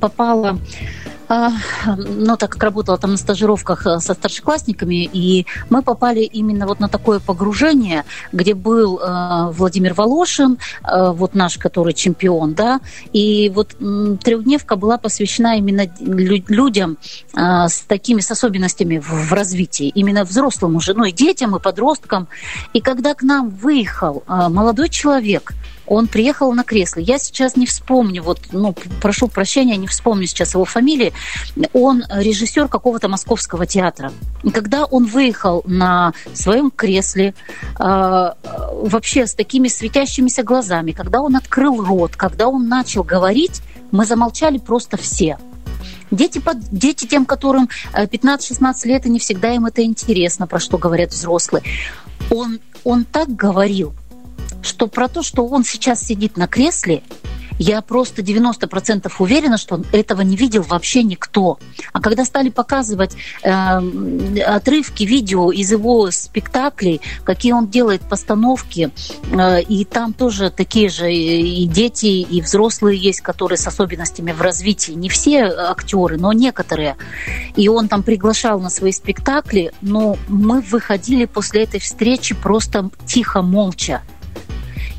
попала 0.00 0.58
ну, 1.96 2.36
так 2.36 2.50
как 2.52 2.62
работала 2.62 2.98
там 2.98 3.12
на 3.12 3.16
стажировках 3.16 3.86
э, 3.86 4.00
со 4.00 4.14
старшеклассниками, 4.14 5.08
и 5.12 5.46
мы 5.70 5.82
попали 5.82 6.20
именно 6.20 6.66
вот 6.66 6.80
на 6.80 6.88
такое 6.88 7.20
погружение, 7.20 8.04
где 8.32 8.54
был 8.54 8.98
э, 8.98 9.50
Владимир 9.52 9.94
Волошин, 9.94 10.58
э, 10.84 11.10
вот 11.12 11.34
наш, 11.34 11.58
который 11.58 11.94
чемпион, 11.94 12.54
да, 12.54 12.80
и 13.12 13.50
вот 13.54 13.76
трехдневка 14.22 14.76
была 14.76 14.98
посвящена 14.98 15.56
именно 15.56 15.86
людям 16.00 16.98
с 17.34 17.80
такими, 17.86 18.20
с 18.20 18.30
особенностями 18.30 18.98
в, 18.98 19.32
развитии, 19.32 19.88
именно 19.88 20.24
взрослым 20.24 20.76
уже, 20.76 20.94
ну 20.94 21.04
и 21.04 21.12
детям, 21.12 21.56
и 21.56 21.60
подросткам. 21.60 22.28
И 22.72 22.80
когда 22.80 23.14
к 23.14 23.22
нам 23.22 23.50
выехал 23.50 24.22
молодой 24.26 24.88
человек, 24.88 25.52
он 25.86 26.06
приехал 26.06 26.52
на 26.52 26.64
кресле. 26.64 27.02
Я 27.02 27.18
сейчас 27.18 27.56
не 27.56 27.66
вспомню, 27.66 28.22
вот, 28.22 28.40
ну, 28.52 28.74
прошу 29.00 29.28
прощения, 29.28 29.76
не 29.76 29.86
вспомню 29.86 30.26
сейчас 30.26 30.54
его 30.54 30.64
фамилии. 30.64 31.12
Он 31.72 32.04
режиссер 32.10 32.68
какого-то 32.68 33.08
московского 33.08 33.66
театра. 33.66 34.12
Когда 34.52 34.84
он 34.84 35.06
выехал 35.06 35.62
на 35.66 36.12
своем 36.34 36.70
кресле, 36.70 37.34
э, 37.78 37.82
вообще 37.82 39.26
с 39.26 39.34
такими 39.34 39.68
светящимися 39.68 40.42
глазами, 40.42 40.92
когда 40.92 41.20
он 41.20 41.36
открыл 41.36 41.84
рот, 41.84 42.16
когда 42.16 42.48
он 42.48 42.68
начал 42.68 43.02
говорить, 43.02 43.62
мы 43.90 44.06
замолчали 44.06 44.58
просто 44.58 44.96
все. 44.96 45.38
Дети, 46.10 46.38
под, 46.38 46.58
дети 46.70 47.06
тем, 47.06 47.24
которым 47.24 47.68
15-16 47.94 48.74
э, 48.84 48.88
лет, 48.88 49.06
и 49.06 49.10
не 49.10 49.18
всегда 49.18 49.54
им 49.54 49.66
это 49.66 49.82
интересно, 49.82 50.46
про 50.46 50.60
что 50.60 50.78
говорят 50.78 51.10
взрослые. 51.10 51.64
Он, 52.30 52.60
он 52.84 53.04
так 53.04 53.34
говорил, 53.34 53.94
что 54.62 54.86
про 54.86 55.08
то, 55.08 55.22
что 55.22 55.46
он 55.46 55.64
сейчас 55.64 56.02
сидит 56.02 56.36
на 56.36 56.46
кресле, 56.46 57.02
я 57.58 57.80
просто 57.80 58.22
90% 58.22 59.10
уверена, 59.18 59.56
что 59.56 59.82
этого 59.92 60.22
не 60.22 60.36
видел 60.36 60.62
вообще 60.62 61.02
никто. 61.02 61.58
А 61.92 62.00
когда 62.00 62.24
стали 62.24 62.48
показывать 62.48 63.14
э, 63.42 63.50
отрывки 64.40 65.04
видео 65.04 65.52
из 65.52 65.70
его 65.70 66.10
спектаклей, 66.10 67.00
какие 67.24 67.52
он 67.52 67.68
делает 67.68 68.02
постановки, 68.02 68.90
э, 69.30 69.62
и 69.62 69.84
там 69.84 70.12
тоже 70.12 70.50
такие 70.50 70.88
же 70.88 71.12
и 71.12 71.66
дети, 71.66 72.06
и 72.06 72.40
взрослые 72.40 72.98
есть, 72.98 73.20
которые 73.20 73.58
с 73.58 73.66
особенностями 73.66 74.32
в 74.32 74.40
развитии. 74.40 74.92
Не 74.92 75.08
все 75.08 75.44
актеры, 75.44 76.16
но 76.16 76.32
некоторые. 76.32 76.96
И 77.54 77.68
он 77.68 77.88
там 77.88 78.02
приглашал 78.02 78.60
на 78.60 78.70
свои 78.70 78.92
спектакли, 78.92 79.72
но 79.82 80.16
мы 80.28 80.62
выходили 80.62 81.26
после 81.26 81.62
этой 81.62 81.80
встречи 81.80 82.34
просто 82.34 82.90
тихо, 83.06 83.42
молча. 83.42 84.02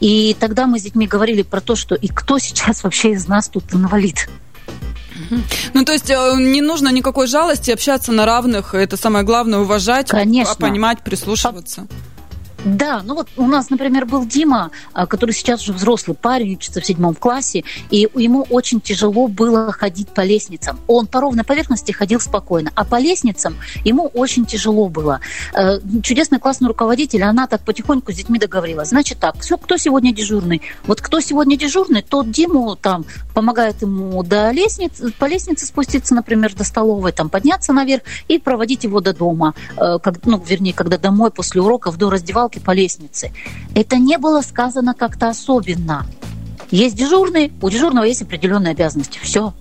И 0.03 0.35
тогда 0.37 0.67
мы 0.67 0.79
с 0.79 0.83
детьми 0.83 1.07
говорили 1.07 1.43
про 1.43 1.61
то, 1.61 1.77
что 1.77 1.95
и 1.95 2.09
кто 2.09 2.37
сейчас 2.37 2.83
вообще 2.83 3.11
из 3.13 3.29
нас 3.29 3.47
тут 3.47 3.73
инвалид. 3.73 4.27
Ну, 5.73 5.85
то 5.85 5.93
есть 5.93 6.09
э, 6.09 6.33
не 6.37 6.59
нужно 6.59 6.89
никакой 6.89 7.25
жалости, 7.27 7.71
общаться 7.71 8.11
на 8.11 8.25
равных, 8.25 8.75
это 8.75 8.97
самое 8.97 9.23
главное, 9.23 9.59
уважать, 9.59 10.09
Конечно. 10.09 10.55
понимать, 10.55 11.01
прислушиваться. 11.03 11.87
Да, 12.65 13.01
ну 13.03 13.15
вот 13.15 13.27
у 13.35 13.45
нас, 13.45 13.69
например, 13.69 14.05
был 14.05 14.25
Дима, 14.25 14.71
а, 14.93 15.05
который 15.05 15.31
сейчас 15.31 15.61
уже 15.63 15.73
взрослый 15.73 16.15
парень, 16.15 16.53
учится 16.53 16.79
в 16.79 16.85
седьмом 16.85 17.13
классе, 17.13 17.63
и 17.89 18.07
ему 18.15 18.45
очень 18.49 18.79
тяжело 18.79 19.27
было 19.27 19.71
ходить 19.71 20.09
по 20.09 20.21
лестницам. 20.21 20.79
Он 20.87 21.07
по 21.07 21.19
ровной 21.19 21.43
поверхности 21.43 21.91
ходил 21.91 22.21
спокойно, 22.21 22.71
а 22.75 22.85
по 22.85 22.99
лестницам 22.99 23.57
ему 23.83 24.07
очень 24.13 24.45
тяжело 24.45 24.87
было. 24.87 25.19
Э, 25.53 25.79
чудесный 26.01 26.39
классный 26.39 26.69
руководитель, 26.69 27.23
она 27.23 27.47
так 27.47 27.65
потихоньку 27.65 28.13
с 28.13 28.15
детьми 28.15 28.39
договорилась. 28.39 28.89
Значит 28.89 29.19
так, 29.19 29.39
все, 29.39 29.57
кто 29.57 29.75
сегодня 29.75 30.13
дежурный? 30.13 30.61
Вот 30.85 31.01
кто 31.01 31.19
сегодня 31.19 31.57
дежурный, 31.57 32.01
тот 32.01 32.31
Диму 32.31 32.77
там 32.77 33.05
помогает 33.33 33.81
ему 33.81 34.21
до 34.23 34.51
лестницы, 34.51 35.11
по 35.11 35.25
лестнице 35.25 35.65
спуститься, 35.65 36.15
например, 36.15 36.53
до 36.53 36.63
столовой, 36.63 37.11
там 37.11 37.29
подняться 37.29 37.73
наверх 37.73 38.03
и 38.27 38.39
проводить 38.39 38.83
его 38.83 39.01
до 39.01 39.13
дома, 39.13 39.53
э, 39.77 39.99
как, 39.99 40.25
ну, 40.25 40.41
вернее, 40.45 40.73
когда 40.73 40.97
домой 40.97 41.31
после 41.31 41.61
уроков, 41.61 41.97
до 41.97 42.09
раздевалки 42.09 42.59
по 42.59 42.71
лестнице. 42.71 43.31
Это 43.75 43.97
не 43.97 44.17
было 44.17 44.41
сказано 44.41 44.93
как-то 44.93 45.29
особенно. 45.29 46.05
Есть 46.71 46.95
дежурный, 46.95 47.51
у 47.61 47.69
дежурного 47.69 48.05
есть 48.05 48.21
определенные 48.21 48.71
обязанности. 48.71 49.19
Все. 49.21 49.53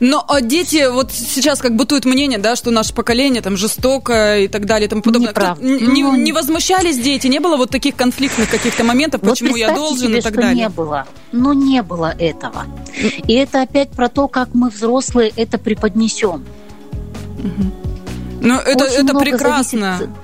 Но 0.00 0.24
а 0.26 0.40
дети, 0.40 0.90
вот 0.90 1.12
сейчас 1.12 1.60
как 1.60 1.74
бытует 1.76 2.04
мнение, 2.04 2.38
да, 2.38 2.56
что 2.56 2.70
наше 2.70 2.94
поколение 2.94 3.42
там 3.42 3.56
жестоко 3.56 4.38
и 4.38 4.48
так 4.48 4.66
далее 4.66 4.86
и 4.86 4.88
тому 4.88 5.02
подобное. 5.02 5.30
Неправда. 5.30 5.64
Не, 5.64 6.02
ну, 6.02 6.16
не 6.16 6.32
возмущались 6.32 6.98
дети? 6.98 7.26
Не 7.26 7.40
было 7.40 7.56
вот 7.56 7.70
таких 7.70 7.96
конфликтных 7.96 8.50
каких-то 8.50 8.84
моментов, 8.84 9.22
вот 9.22 9.30
почему 9.30 9.56
я 9.56 9.74
должен 9.74 10.08
себе, 10.08 10.18
и 10.18 10.22
так 10.22 10.34
далее? 10.34 10.54
не 10.54 10.68
было. 10.68 11.06
Ну, 11.32 11.52
не 11.52 11.82
было 11.82 12.14
этого. 12.18 12.64
И 13.26 13.34
это 13.34 13.62
опять 13.62 13.90
про 13.90 14.08
то, 14.08 14.28
как 14.28 14.50
мы, 14.54 14.70
взрослые, 14.70 15.32
это 15.36 15.58
преподнесем. 15.58 16.44
Ну, 18.40 18.58
это, 18.58 18.84
это 18.84 19.14
прекрасно. 19.14 19.96
Зависит 19.98 20.23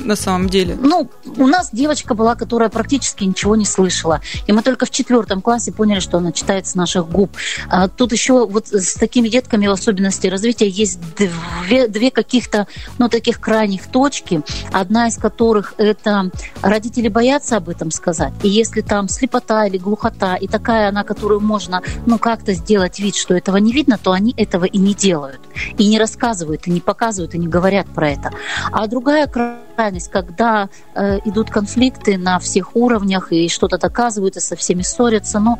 на 0.00 0.16
самом 0.16 0.48
деле? 0.48 0.76
Ну, 0.80 1.10
у 1.36 1.46
нас 1.46 1.70
девочка 1.72 2.14
была, 2.14 2.34
которая 2.34 2.68
практически 2.68 3.24
ничего 3.24 3.56
не 3.56 3.64
слышала. 3.64 4.20
И 4.46 4.52
мы 4.52 4.62
только 4.62 4.86
в 4.86 4.90
четвертом 4.90 5.42
классе 5.42 5.72
поняли, 5.72 6.00
что 6.00 6.18
она 6.18 6.32
читает 6.32 6.66
с 6.66 6.74
наших 6.74 7.08
губ. 7.08 7.30
А 7.68 7.88
тут 7.88 8.12
еще 8.12 8.46
вот 8.46 8.68
с 8.68 8.94
такими 8.94 9.28
детками 9.28 9.66
в 9.66 9.72
особенности 9.72 10.26
развития 10.26 10.68
есть 10.68 10.98
две, 11.16 11.88
две 11.88 12.10
каких-то, 12.10 12.66
ну, 12.98 13.08
таких 13.08 13.40
крайних 13.40 13.86
точки. 13.86 14.42
Одна 14.72 15.08
из 15.08 15.16
которых 15.16 15.74
это 15.78 16.30
родители 16.62 17.08
боятся 17.08 17.56
об 17.56 17.68
этом 17.68 17.90
сказать. 17.90 18.32
И 18.42 18.48
если 18.48 18.80
там 18.80 19.08
слепота 19.08 19.66
или 19.66 19.78
глухота, 19.78 20.36
и 20.36 20.46
такая 20.46 20.88
она, 20.88 21.04
которую 21.04 21.40
можно, 21.40 21.82
ну, 22.06 22.18
как-то 22.18 22.54
сделать 22.54 22.98
вид, 22.98 23.16
что 23.16 23.34
этого 23.34 23.56
не 23.56 23.72
видно, 23.72 23.98
то 24.02 24.12
они 24.12 24.34
этого 24.36 24.64
и 24.64 24.78
не 24.78 24.94
делают. 24.94 25.40
И 25.78 25.86
не 25.86 25.98
рассказывают, 25.98 26.66
и 26.66 26.70
не 26.70 26.80
показывают, 26.80 27.34
и 27.34 27.38
не 27.38 27.48
говорят 27.48 27.86
про 27.88 28.10
это. 28.10 28.30
А 28.72 28.86
другая 28.86 29.26
крайность, 29.26 29.65
когда 30.08 30.68
э, 30.94 31.18
идут 31.24 31.50
конфликты 31.50 32.18
на 32.18 32.38
всех 32.38 32.74
уровнях 32.74 33.32
и 33.32 33.48
что-то 33.48 33.78
доказывают, 33.78 34.36
и 34.36 34.40
со 34.40 34.56
всеми 34.56 34.82
ссорятся. 34.82 35.38
Но 35.38 35.58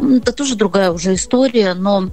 это 0.00 0.32
тоже 0.32 0.56
другая 0.56 0.90
уже 0.90 1.14
история, 1.14 1.74
но 1.74 2.10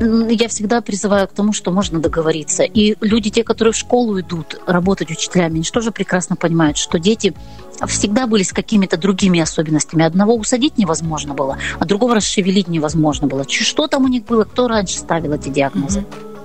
я 0.00 0.48
всегда 0.48 0.80
призываю 0.80 1.26
к 1.26 1.32
тому, 1.32 1.52
что 1.52 1.70
можно 1.70 1.98
договориться. 1.98 2.62
И 2.62 2.96
люди, 3.00 3.30
те, 3.30 3.42
которые 3.42 3.72
в 3.72 3.76
школу 3.76 4.20
идут 4.20 4.60
работать 4.66 5.10
учителями, 5.10 5.56
они 5.56 5.62
тоже 5.62 5.90
прекрасно 5.90 6.36
понимают, 6.36 6.76
что 6.76 6.98
дети 6.98 7.34
всегда 7.86 8.26
были 8.26 8.42
с 8.42 8.52
какими-то 8.52 8.96
другими 8.96 9.40
особенностями. 9.40 10.04
Одного 10.04 10.34
усадить 10.34 10.78
невозможно 10.78 11.34
было, 11.34 11.58
а 11.78 11.84
другого 11.84 12.14
расшевелить 12.14 12.68
невозможно 12.68 13.26
было. 13.26 13.44
Что 13.48 13.88
там 13.88 14.04
у 14.04 14.08
них 14.08 14.24
было, 14.24 14.44
кто 14.44 14.68
раньше 14.68 14.98
ставил 14.98 15.32
эти 15.32 15.48
диагнозы? 15.48 16.00
Mm-hmm. 16.00 16.37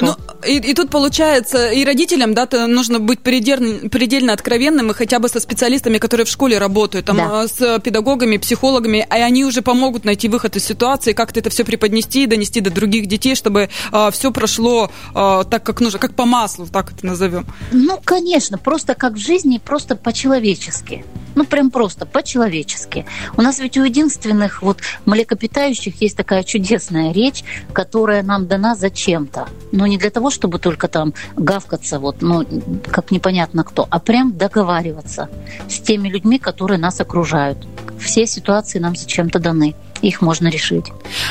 Ну, 0.00 0.14
и, 0.46 0.58
и 0.58 0.74
тут 0.74 0.90
получается, 0.90 1.70
и 1.70 1.84
родителям, 1.84 2.34
да, 2.34 2.46
то 2.46 2.66
нужно 2.66 2.98
быть 2.98 3.20
предельно, 3.20 3.88
предельно 3.88 4.32
откровенным, 4.32 4.90
и 4.90 4.94
хотя 4.94 5.18
бы 5.18 5.28
со 5.28 5.40
специалистами, 5.40 5.98
которые 5.98 6.24
в 6.24 6.28
школе 6.28 6.58
работают, 6.58 7.06
там, 7.06 7.16
да. 7.16 7.42
А, 7.42 7.48
с 7.48 7.80
педагогами, 7.80 8.36
психологами, 8.36 8.98
и 8.98 9.20
они 9.20 9.44
уже 9.44 9.62
помогут 9.62 10.04
найти 10.04 10.28
выход 10.28 10.56
из 10.56 10.64
ситуации, 10.64 11.12
как-то 11.12 11.40
это 11.40 11.50
все 11.50 11.64
преподнести 11.64 12.24
и 12.24 12.26
донести 12.26 12.60
до 12.60 12.70
других 12.70 13.06
детей, 13.06 13.34
чтобы 13.34 13.68
а, 13.92 14.10
все 14.10 14.30
прошло 14.30 14.90
а, 15.14 15.44
так, 15.44 15.62
как 15.62 15.80
нужно, 15.80 15.98
как 15.98 16.14
по 16.14 16.24
маслу, 16.24 16.66
так 16.66 16.92
это 16.92 17.06
назовем. 17.06 17.46
Ну, 17.72 18.00
конечно, 18.04 18.58
просто 18.58 18.94
как 18.94 19.14
в 19.14 19.18
жизни, 19.18 19.58
просто 19.58 19.96
по-человечески. 19.96 21.04
Ну, 21.34 21.44
прям 21.44 21.70
просто, 21.70 22.06
по-человечески. 22.06 23.04
У 23.36 23.42
нас 23.42 23.58
ведь 23.58 23.76
у 23.76 23.84
единственных 23.84 24.62
вот 24.62 24.78
млекопитающих 25.04 26.00
есть 26.00 26.16
такая 26.16 26.42
чудесная 26.44 27.12
речь, 27.12 27.44
которая 27.72 28.22
нам 28.22 28.46
дана 28.46 28.74
зачем-то. 28.74 29.46
Но 29.72 29.86
не 29.86 29.98
для 29.98 30.10
того, 30.10 30.30
чтобы 30.30 30.58
только 30.58 30.88
там 30.88 31.14
гавкаться, 31.36 31.98
вот, 31.98 32.22
ну, 32.22 32.46
как 32.86 33.10
непонятно 33.10 33.64
кто, 33.64 33.86
а 33.90 33.98
прям 33.98 34.36
договариваться 34.36 35.28
с 35.68 35.80
теми 35.80 36.08
людьми, 36.08 36.38
которые 36.38 36.78
нас 36.78 37.00
окружают. 37.00 37.66
Все 37.98 38.26
ситуации 38.26 38.78
нам 38.78 38.94
зачем-то 38.96 39.38
даны 39.38 39.74
их 40.02 40.20
можно 40.20 40.48
решить. 40.48 40.86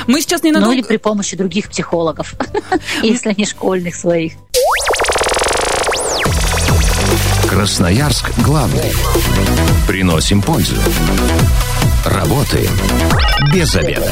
Мы 0.08 0.22
сейчас 0.22 0.44
не 0.44 0.52
надолго... 0.52 0.74
Ну 0.74 0.80
или 0.80 0.88
при 0.88 0.98
помощи 0.98 1.38
других 1.38 1.70
психологов, 1.70 2.36
если 3.04 3.34
не 3.38 3.46
школьных 3.46 3.96
своих. 3.96 4.34
Красноярск 7.48 8.32
главный. 8.40 8.92
Приносим 9.88 10.42
пользу. 10.42 10.76
Работаем 12.06 12.72
без 13.54 13.76
обеда. 13.76 14.12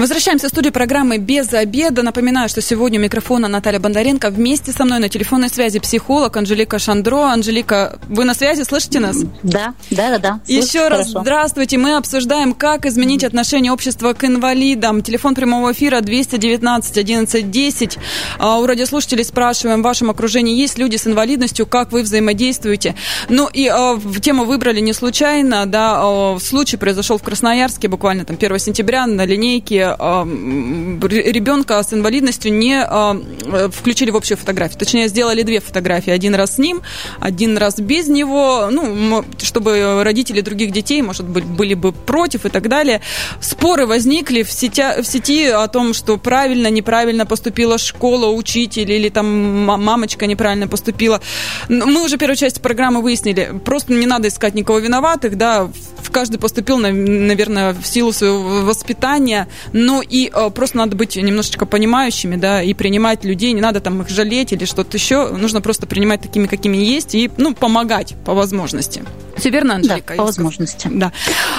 Возвращаемся 0.00 0.46
в 0.46 0.48
студию 0.48 0.72
программы 0.72 1.18
«Без 1.18 1.52
обеда». 1.52 2.02
Напоминаю, 2.02 2.48
что 2.48 2.62
сегодня 2.62 2.98
у 2.98 3.02
микрофона 3.02 3.48
Наталья 3.48 3.78
Бондаренко. 3.80 4.30
Вместе 4.30 4.72
со 4.72 4.86
мной 4.86 4.98
на 4.98 5.10
телефонной 5.10 5.50
связи 5.50 5.78
психолог 5.78 6.34
Анжелика 6.38 6.78
Шандро. 6.78 7.24
Анжелика, 7.24 7.98
вы 8.08 8.24
на 8.24 8.32
связи, 8.32 8.62
слышите 8.62 8.98
нас? 8.98 9.18
Да, 9.42 9.74
да, 9.90 10.08
да. 10.08 10.18
да. 10.18 10.40
Еще 10.46 10.88
раз 10.88 11.08
хорошо. 11.08 11.20
здравствуйте. 11.20 11.76
Мы 11.76 11.96
обсуждаем, 11.96 12.54
как 12.54 12.86
изменить 12.86 13.24
отношение 13.24 13.72
общества 13.72 14.14
к 14.14 14.24
инвалидам. 14.24 15.02
Телефон 15.02 15.34
прямого 15.34 15.72
эфира 15.72 16.00
219 16.00 16.96
11 16.96 17.50
10. 17.50 17.98
У 18.40 18.64
радиослушателей 18.64 19.24
спрашиваем, 19.24 19.80
в 19.80 19.84
вашем 19.84 20.08
окружении 20.08 20.56
есть 20.56 20.78
люди 20.78 20.96
с 20.96 21.06
инвалидностью, 21.06 21.66
как 21.66 21.92
вы 21.92 22.04
взаимодействуете? 22.04 22.94
Ну 23.28 23.50
и 23.52 23.70
э, 23.70 23.98
тему 24.22 24.44
выбрали 24.44 24.80
не 24.80 24.94
случайно. 24.94 25.66
Да, 25.66 26.00
э, 26.02 26.38
случай 26.40 26.78
произошел 26.78 27.18
в 27.18 27.22
Красноярске 27.22 27.88
буквально 27.88 28.24
там 28.24 28.36
1 28.40 28.58
сентября 28.58 29.06
на 29.06 29.26
линейке 29.26 29.89
ребенка 29.96 31.82
с 31.82 31.92
инвалидностью 31.92 32.52
не 32.52 32.84
включили 33.70 34.10
в 34.10 34.16
общую 34.16 34.38
фотографию. 34.38 34.78
Точнее, 34.78 35.08
сделали 35.08 35.42
две 35.42 35.60
фотографии. 35.60 36.10
Один 36.10 36.34
раз 36.34 36.56
с 36.56 36.58
ним, 36.58 36.82
один 37.18 37.56
раз 37.56 37.78
без 37.78 38.08
него. 38.08 38.68
Ну, 38.70 39.24
чтобы 39.38 40.02
родители 40.04 40.40
других 40.40 40.72
детей, 40.72 41.02
может 41.02 41.26
быть, 41.26 41.44
были 41.44 41.74
бы 41.74 41.92
против 41.92 42.46
и 42.46 42.48
так 42.48 42.68
далее. 42.68 43.00
Споры 43.40 43.86
возникли 43.86 44.42
в 44.42 44.50
сети, 44.50 45.00
в 45.00 45.04
сети 45.04 45.46
о 45.46 45.66
том, 45.68 45.94
что 45.94 46.16
правильно, 46.16 46.68
неправильно 46.68 47.26
поступила 47.26 47.78
школа, 47.78 48.26
учитель 48.30 48.90
или 48.90 49.08
там 49.08 49.64
мамочка 49.64 50.26
неправильно 50.26 50.68
поступила. 50.68 51.20
Мы 51.68 52.02
уже 52.04 52.18
первую 52.18 52.36
часть 52.36 52.60
программы 52.60 53.02
выяснили. 53.02 53.52
Просто 53.64 53.92
не 53.92 54.06
надо 54.06 54.28
искать 54.28 54.54
никого 54.54 54.78
виноватых, 54.78 55.36
да, 55.36 55.70
каждый 56.12 56.38
поступил, 56.38 56.78
наверное, 56.78 57.72
в 57.72 57.86
силу 57.86 58.12
своего 58.12 58.62
воспитания, 58.62 59.46
но 59.80 60.02
и 60.02 60.30
э, 60.32 60.50
просто 60.50 60.76
надо 60.76 60.96
быть 60.96 61.16
немножечко 61.16 61.66
понимающими, 61.66 62.36
да, 62.36 62.62
и 62.62 62.74
принимать 62.74 63.24
людей, 63.24 63.52
не 63.52 63.60
надо 63.60 63.80
там 63.80 64.02
их 64.02 64.08
жалеть 64.08 64.52
или 64.52 64.64
что-то 64.64 64.96
еще, 64.96 65.28
нужно 65.28 65.60
просто 65.60 65.86
принимать 65.86 66.20
такими, 66.20 66.46
какими 66.46 66.76
есть, 66.76 67.14
и, 67.14 67.30
ну, 67.36 67.54
помогать 67.54 68.14
по 68.24 68.34
возможности. 68.34 69.02
Все 69.36 69.50
верно, 69.50 69.76
Анжелика? 69.76 70.14
Да, 70.14 70.16
по 70.16 70.24
возможности. 70.24 70.88
Да. 70.92 71.12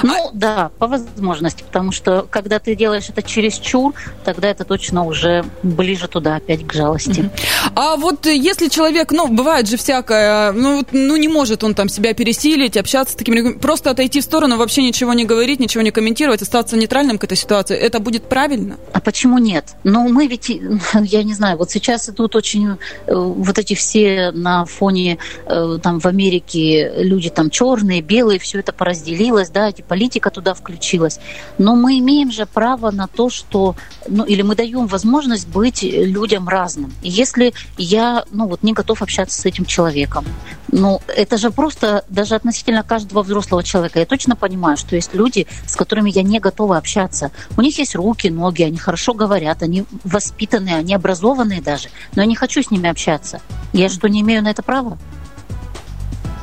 Ну, 0.04 0.28
а... 0.28 0.30
да, 0.34 0.72
по 0.78 0.88
возможности, 0.88 1.64
потому 1.64 1.92
что 1.92 2.28
когда 2.30 2.60
ты 2.60 2.76
делаешь 2.76 3.06
это 3.10 3.24
через 3.24 3.56
чур, 3.56 3.96
тогда 4.24 4.50
это 4.50 4.66
точно 4.66 5.04
уже 5.04 5.44
ближе 5.64 6.08
туда, 6.08 6.36
опять 6.36 6.66
к 6.66 6.74
жалости. 6.74 7.30
А 7.76 7.96
вот 7.96 8.28
если 8.28 8.68
человек, 8.68 9.12
ну, 9.12 9.28
бывает 9.28 9.68
же 9.68 9.78
всякое, 9.78 10.52
ну, 10.52 10.86
ну 10.92 11.16
не 11.16 11.28
может 11.28 11.64
он 11.64 11.74
там 11.74 11.90
себя 11.90 12.14
пересилить, 12.14 12.78
общаться 12.78 13.14
с 13.14 13.16
такими 13.16 13.54
просто 13.54 13.90
отойти 13.90 14.22
в 14.22 14.24
сторону, 14.24 14.58
вообще 14.58 14.84
ничего 14.84 15.14
не 15.14 15.26
говорить, 15.26 15.60
ничего 15.60 15.82
не 15.82 15.92
комментировать, 15.92 16.42
остаться 16.42 16.78
нейтральным 16.78 17.18
к 17.18 17.24
этой 17.24 17.38
ситуации, 17.38 17.76
это 17.76 18.00
будет 18.00 18.11
правильно? 18.20 18.78
А 18.94 19.00
почему 19.00 19.38
нет? 19.38 19.76
Ну, 19.84 20.08
мы 20.10 20.28
ведь, 20.28 20.50
я 20.94 21.24
не 21.24 21.34
знаю, 21.34 21.58
вот 21.58 21.72
сейчас 21.72 22.10
идут 22.10 22.36
очень 22.36 22.70
э, 22.70 22.76
вот 23.14 23.58
эти 23.58 23.74
все 23.74 24.32
на 24.32 24.66
фоне 24.66 25.18
э, 25.46 25.80
там 25.82 26.00
в 26.00 26.06
Америке 26.06 26.92
люди 26.98 27.30
там 27.30 27.50
черные, 27.50 28.02
белые, 28.02 28.40
все 28.40 28.60
это 28.60 28.74
поразделилось, 28.74 29.50
да, 29.50 29.70
эти 29.70 29.82
политика 29.82 30.30
туда 30.30 30.54
включилась. 30.54 31.20
Но 31.58 31.76
мы 31.76 32.00
имеем 32.00 32.32
же 32.32 32.46
право 32.46 32.92
на 32.92 33.08
то, 33.08 33.30
что, 33.30 33.76
ну, 34.08 34.24
или 34.24 34.42
мы 34.42 34.56
даем 34.56 34.88
возможность 34.88 35.48
быть 35.48 35.84
людям 35.84 36.48
разным. 36.48 36.94
И 37.02 37.10
если 37.10 37.54
я, 37.78 38.26
ну, 38.32 38.48
вот 38.48 38.64
не 38.64 38.74
готов 38.74 39.02
общаться 39.02 39.40
с 39.40 39.46
этим 39.46 39.66
человеком, 39.66 40.26
ну, 40.72 41.02
это 41.08 41.38
же 41.38 41.52
просто 41.52 42.06
даже 42.10 42.36
относительно 42.36 42.84
каждого 42.84 43.24
взрослого 43.24 43.64
человека. 43.64 44.00
Я 44.00 44.06
точно 44.06 44.36
понимаю, 44.36 44.78
что 44.78 44.96
есть 44.96 45.14
люди, 45.14 45.48
с 45.68 45.76
которыми 45.76 46.10
я 46.10 46.24
не 46.24 46.40
готова 46.40 46.78
общаться. 46.78 47.32
У 47.58 47.62
них 47.62 47.78
есть 47.78 47.96
руки, 48.02 48.30
ноги, 48.30 48.64
они 48.64 48.78
хорошо 48.78 49.14
говорят, 49.14 49.64
они 49.64 49.86
воспитанные, 50.04 50.76
они 50.76 50.94
образованные 50.94 51.62
даже, 51.62 51.90
но 52.16 52.22
я 52.22 52.28
не 52.28 52.36
хочу 52.36 52.62
с 52.62 52.72
ними 52.72 52.90
общаться. 52.90 53.42
Я 53.74 53.90
что, 53.90 54.08
не 54.08 54.22
имею 54.22 54.44
на 54.44 54.50
это 54.50 54.64
права? 54.64 54.98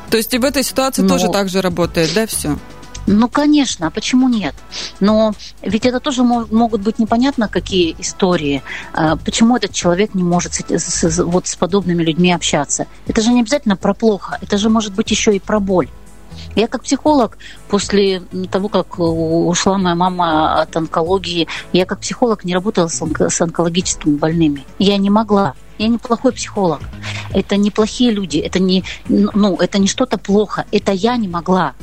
То 0.09 0.17
есть 0.17 0.33
и 0.33 0.37
в 0.39 0.43
этой 0.43 0.63
ситуации 0.63 1.03
Но... 1.03 1.09
тоже 1.09 1.29
так 1.29 1.49
же 1.49 1.61
работает, 1.61 2.11
да, 2.15 2.25
все? 2.25 2.57
Ну, 3.11 3.27
конечно, 3.27 3.87
а 3.87 3.89
почему 3.89 4.29
нет? 4.29 4.53
Но 4.99 5.33
ведь 5.63 5.85
это 5.85 5.99
тоже 5.99 6.23
могут 6.23 6.81
быть 6.81 6.99
непонятно 6.99 7.47
какие 7.47 7.95
истории. 7.97 8.61
А 8.93 9.15
почему 9.15 9.57
этот 9.57 9.73
человек 9.73 10.13
не 10.13 10.23
может 10.23 10.53
с, 10.53 10.61
с, 10.69 11.23
вот 11.23 11.47
с 11.47 11.55
подобными 11.55 12.03
людьми 12.03 12.31
общаться? 12.31 12.85
Это 13.07 13.21
же 13.21 13.31
не 13.31 13.41
обязательно 13.41 13.75
про 13.75 13.95
плохо, 13.95 14.37
это 14.41 14.59
же 14.59 14.69
может 14.69 14.93
быть 14.93 15.09
еще 15.09 15.35
и 15.35 15.39
про 15.39 15.59
боль. 15.59 15.89
Я 16.55 16.67
как 16.67 16.83
психолог, 16.83 17.37
после 17.69 18.21
того, 18.51 18.69
как 18.69 18.99
ушла 18.99 19.77
моя 19.77 19.95
мама 19.95 20.61
от 20.61 20.75
онкологии, 20.75 21.47
я 21.73 21.85
как 21.85 21.99
психолог 21.99 22.43
не 22.43 22.53
работала 22.53 22.87
с, 22.87 23.01
онко- 23.01 23.29
с 23.29 23.39
онкологическими 23.41 24.15
больными. 24.17 24.65
Я 24.77 24.97
не 24.97 25.09
могла. 25.09 25.53
Я 25.77 25.87
неплохой 25.87 26.33
психолог. 26.33 26.81
Это 27.33 27.55
неплохие 27.55 28.11
люди. 28.11 28.37
Это 28.39 28.59
не, 28.59 28.83
ну, 29.07 29.55
это 29.55 29.79
не 29.79 29.87
что-то 29.87 30.17
плохо. 30.17 30.65
Это 30.71 30.91
я 30.91 31.15
не 31.15 31.27
могла. 31.27 31.73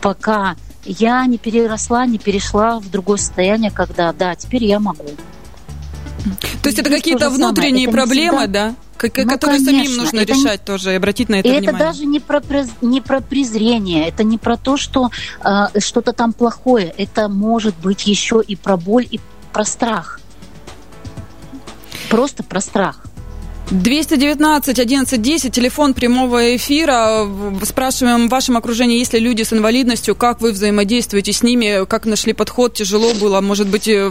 Пока 0.00 0.56
я 0.84 1.26
не 1.26 1.38
переросла, 1.38 2.06
не 2.06 2.18
перешла 2.18 2.78
в 2.78 2.90
другое 2.90 3.18
состояние, 3.18 3.70
когда, 3.70 4.12
да, 4.12 4.34
теперь 4.36 4.64
я 4.64 4.78
могу. 4.78 5.08
То 6.62 6.68
есть 6.68 6.78
это 6.78 6.90
какие-то 6.90 7.30
внутренние 7.30 7.88
проблемы, 7.88 8.46
да? 8.46 8.74
Ну, 9.02 9.30
которые 9.30 9.64
конечно, 9.64 9.72
самим 9.72 9.96
нужно 9.96 10.18
это 10.18 10.32
решать 10.32 10.60
не... 10.60 10.66
тоже 10.66 10.92
и 10.92 10.96
обратить 10.96 11.28
на 11.28 11.36
это 11.36 11.48
и 11.48 11.52
внимание. 11.52 11.70
Это 11.70 11.78
даже 11.78 12.04
не 12.04 12.20
про, 12.20 12.42
не 12.80 13.00
про 13.00 13.20
презрение, 13.20 14.08
это 14.08 14.24
не 14.24 14.38
про 14.38 14.56
то, 14.56 14.76
что 14.76 15.10
э, 15.44 15.80
что-то 15.80 16.12
там 16.12 16.32
плохое. 16.32 16.92
Это 16.96 17.28
может 17.28 17.76
быть 17.76 18.06
еще 18.06 18.42
и 18.46 18.56
про 18.56 18.76
боль, 18.76 19.06
и 19.10 19.20
про 19.52 19.64
страх. 19.64 20.20
Просто 22.08 22.42
про 22.42 22.60
страх. 22.60 23.04
219 23.70 24.78
11 24.78 25.20
10, 25.20 25.52
телефон 25.52 25.92
прямого 25.92 26.56
эфира. 26.56 27.28
Спрашиваем 27.62 28.28
в 28.28 28.30
вашем 28.30 28.56
окружении, 28.56 28.98
есть 28.98 29.12
ли 29.12 29.20
люди 29.20 29.42
с 29.42 29.52
инвалидностью, 29.52 30.14
как 30.14 30.40
вы 30.40 30.52
взаимодействуете 30.52 31.34
с 31.34 31.42
ними, 31.42 31.84
как 31.84 32.06
нашли 32.06 32.32
подход, 32.32 32.72
тяжело 32.74 33.12
было, 33.12 33.42
может 33.42 33.68
быть, 33.68 33.86
э, 33.86 34.10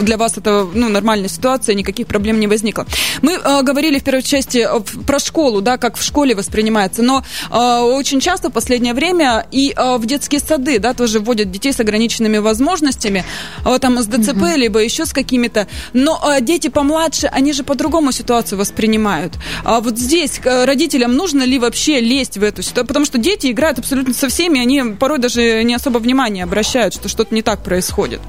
для 0.00 0.16
вас 0.16 0.38
это 0.38 0.66
ну, 0.72 0.88
нормальная 0.88 1.28
ситуация, 1.28 1.74
никаких 1.74 2.06
проблем 2.06 2.40
не 2.40 2.46
возникло. 2.46 2.86
Мы 3.20 3.34
э, 3.34 3.62
говорили 3.62 3.98
в 3.98 4.04
первой 4.04 4.22
части 4.22 4.66
э, 4.66 4.80
про 5.06 5.18
школу, 5.18 5.60
да, 5.60 5.76
как 5.76 5.96
в 5.96 6.02
школе 6.02 6.34
воспринимается, 6.34 7.02
но 7.02 7.22
э, 7.50 7.80
очень 7.80 8.20
часто 8.20 8.48
в 8.48 8.52
последнее 8.52 8.94
время 8.94 9.46
и 9.50 9.74
э, 9.76 9.96
в 9.98 10.06
детские 10.06 10.40
сады, 10.40 10.78
да, 10.78 10.94
тоже 10.94 11.20
вводят 11.20 11.50
детей 11.50 11.74
с 11.74 11.80
ограниченными 11.80 12.38
возможностями, 12.38 13.24
э, 13.66 13.78
там 13.78 14.00
с 14.00 14.06
ДЦП, 14.06 14.36
mm-hmm. 14.36 14.56
либо 14.56 14.78
еще 14.80 15.04
с 15.04 15.12
какими-то, 15.12 15.66
но 15.92 16.18
э, 16.24 16.40
дети 16.40 16.68
помладше, 16.68 17.26
они 17.26 17.52
же 17.52 17.62
по-другому 17.62 18.10
ситуацию 18.10 18.58
воспринимают 18.58 18.69
воспринимают. 18.70 19.34
А 19.64 19.80
вот 19.80 19.98
здесь 19.98 20.40
э, 20.44 20.64
родителям 20.64 21.14
нужно 21.14 21.42
ли 21.42 21.58
вообще 21.58 22.00
лезть 22.00 22.38
в 22.38 22.42
эту 22.42 22.62
ситуацию? 22.62 22.86
Потому 22.86 23.04
что 23.04 23.18
дети 23.18 23.50
играют 23.50 23.78
абсолютно 23.78 24.14
со 24.14 24.28
всеми, 24.28 24.60
они 24.60 24.94
порой 24.94 25.18
даже 25.18 25.64
не 25.64 25.74
особо 25.74 25.98
внимания 25.98 26.44
обращают, 26.44 26.94
что 26.94 27.08
что-то 27.08 27.34
не 27.34 27.42
так 27.42 27.62
происходит. 27.62 28.20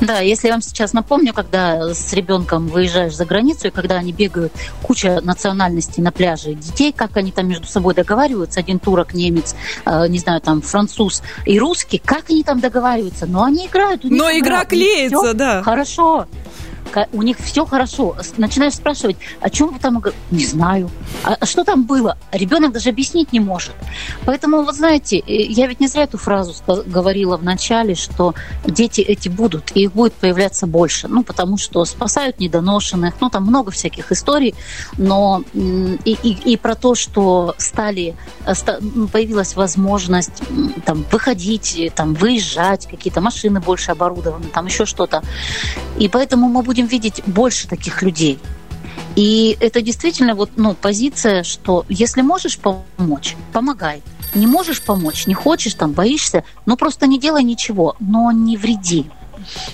Да, 0.00 0.18
если 0.18 0.48
я 0.48 0.54
вам 0.54 0.62
сейчас 0.62 0.92
напомню, 0.92 1.32
когда 1.32 1.94
с 1.94 2.12
ребенком 2.12 2.66
выезжаешь 2.66 3.14
за 3.14 3.24
границу, 3.24 3.68
и 3.68 3.70
когда 3.70 3.96
они 3.96 4.12
бегают, 4.12 4.52
куча 4.82 5.20
национальностей 5.22 6.02
на 6.02 6.12
пляже, 6.12 6.54
детей, 6.54 6.92
как 6.92 7.16
они 7.16 7.32
там 7.32 7.48
между 7.48 7.66
собой 7.66 7.94
договариваются, 7.94 8.60
один 8.60 8.78
турок, 8.78 9.14
немец, 9.14 9.54
э, 9.86 10.08
не 10.08 10.18
знаю, 10.18 10.40
там 10.40 10.60
француз 10.62 11.22
и 11.46 11.58
русский, 11.58 11.98
как 12.04 12.30
они 12.30 12.42
там 12.42 12.60
договариваются? 12.60 13.26
Но 13.26 13.44
они 13.44 13.66
играют. 13.66 14.02
Но 14.04 14.30
игра 14.30 14.64
клеится, 14.64 15.32
да. 15.32 15.62
Хорошо 15.62 16.26
у 17.12 17.22
них 17.22 17.38
все 17.38 17.64
хорошо. 17.64 18.16
Начинаешь 18.36 18.74
спрашивать, 18.74 19.16
о 19.40 19.50
чем 19.50 19.72
вы 19.72 19.78
там? 19.78 20.02
Не 20.30 20.44
знаю. 20.44 20.90
А, 21.24 21.36
а 21.40 21.46
что 21.46 21.64
там 21.64 21.84
было? 21.84 22.16
Ребенок 22.32 22.72
даже 22.72 22.90
объяснить 22.90 23.32
не 23.32 23.40
может. 23.40 23.74
Поэтому, 24.24 24.62
вот 24.62 24.74
знаете, 24.74 25.18
э, 25.18 25.42
я 25.42 25.66
ведь 25.66 25.80
не 25.80 25.88
зря 25.88 26.04
эту 26.04 26.18
фразу 26.18 26.54
говорила 26.86 27.36
в 27.36 27.44
начале, 27.44 27.94
что 27.94 28.34
дети 28.64 29.00
эти 29.00 29.28
будут, 29.28 29.72
и 29.74 29.84
их 29.84 29.92
будет 29.92 30.14
появляться 30.14 30.66
больше. 30.66 31.08
Ну, 31.08 31.22
потому 31.22 31.58
что 31.58 31.84
спасают 31.84 32.38
недоношенных, 32.40 33.14
ну, 33.20 33.30
там 33.30 33.44
много 33.44 33.70
всяких 33.70 34.12
историй, 34.12 34.54
но 34.98 35.42
и, 35.54 36.16
и, 36.22 36.52
и 36.52 36.56
про 36.56 36.74
то, 36.74 36.94
что 36.94 37.54
стали, 37.58 38.16
э, 38.46 38.52
появилась 39.12 39.56
возможность 39.56 40.42
там 40.84 41.04
выходить, 41.10 41.92
там 41.94 42.14
выезжать, 42.14 42.86
какие-то 42.86 43.20
машины 43.20 43.60
больше 43.60 43.92
оборудованы, 43.92 44.46
там 44.46 44.66
еще 44.66 44.86
что-то. 44.86 45.22
И 45.98 46.08
поэтому 46.08 46.48
мы 46.48 46.62
будем 46.62 46.73
будем 46.74 46.86
видеть 46.86 47.22
больше 47.24 47.68
таких 47.68 48.02
людей. 48.02 48.40
И 49.14 49.56
это 49.60 49.80
действительно 49.80 50.34
вот, 50.34 50.50
ну, 50.56 50.74
позиция, 50.74 51.44
что 51.44 51.86
если 51.88 52.20
можешь 52.20 52.58
помочь, 52.58 53.36
помогай. 53.52 54.02
Не 54.34 54.48
можешь 54.48 54.82
помочь, 54.82 55.28
не 55.28 55.34
хочешь, 55.34 55.74
там, 55.74 55.92
боишься, 55.92 56.42
ну 56.66 56.76
просто 56.76 57.06
не 57.06 57.20
делай 57.20 57.44
ничего, 57.44 57.94
но 58.00 58.32
не 58.32 58.56
вреди. 58.56 59.06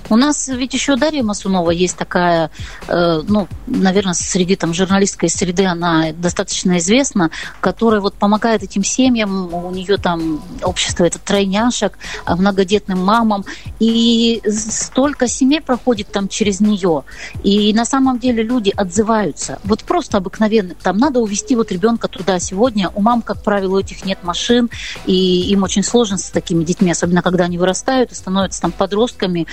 У 0.09 0.17
нас 0.17 0.49
ведь 0.49 0.75
еще 0.75 0.97
Дарья 0.97 1.23
Масунова 1.23 1.71
есть 1.71 1.97
такая, 1.97 2.51
э, 2.89 3.23
ну, 3.27 3.49
наверное, 3.67 4.15
среди 4.15 4.57
там 4.57 4.75
журналистской 4.75 5.29
среды 5.29 5.67
она 5.67 6.13
достаточно 6.13 6.79
известна, 6.79 7.31
которая 7.61 8.01
вот 8.01 8.15
помогает 8.15 8.63
этим 8.63 8.85
семьям, 8.85 9.53
у 9.53 9.71
нее 9.71 9.97
там 9.97 10.43
общество 10.63 11.05
это 11.05 11.19
тройняшек, 11.19 11.99
а 12.25 12.37
многодетным 12.37 13.05
мамам, 13.05 13.45
и 13.79 14.43
столько 14.47 15.29
семей 15.29 15.61
проходит 15.61 16.11
там 16.13 16.29
через 16.29 16.61
нее, 16.61 17.05
и 17.43 17.73
на 17.73 17.85
самом 17.85 18.19
деле 18.19 18.43
люди 18.43 18.73
отзываются, 18.77 19.59
вот 19.65 19.85
просто 19.85 20.19
обыкновенно, 20.19 20.75
там 20.75 20.99
надо 20.99 21.21
увезти 21.21 21.57
вот 21.57 21.73
ребенка 21.73 22.09
туда 22.09 22.39
сегодня, 22.39 22.91
у 22.95 23.01
мам, 23.01 23.23
как 23.23 23.43
правило, 23.43 23.77
у 23.77 23.81
этих 23.81 24.05
нет 24.05 24.19
машин, 24.23 24.71
и 25.07 25.51
им 25.51 25.63
очень 25.63 25.83
сложно 25.83 26.19
с 26.19 26.31
такими 26.31 26.65
детьми, 26.65 26.91
особенно 26.91 27.23
когда 27.23 27.45
они 27.45 27.59
вырастают 27.59 28.13
и 28.13 28.15
становятся 28.15 28.61
там 28.63 28.73
подростками, 28.73 29.47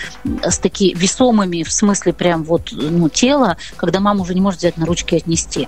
с 0.44 0.58
такими 0.58 0.98
весомыми, 0.98 1.64
в 1.64 1.72
смысле 1.72 2.14
прям 2.14 2.44
вот 2.44 2.70
ну, 2.72 3.10
тела, 3.10 3.58
когда 3.76 4.00
мама 4.00 4.22
уже 4.22 4.34
не 4.34 4.42
может 4.42 4.60
взять 4.60 4.78
на 4.78 4.86
ручки 4.86 5.16
и 5.16 5.18
отнести. 5.18 5.68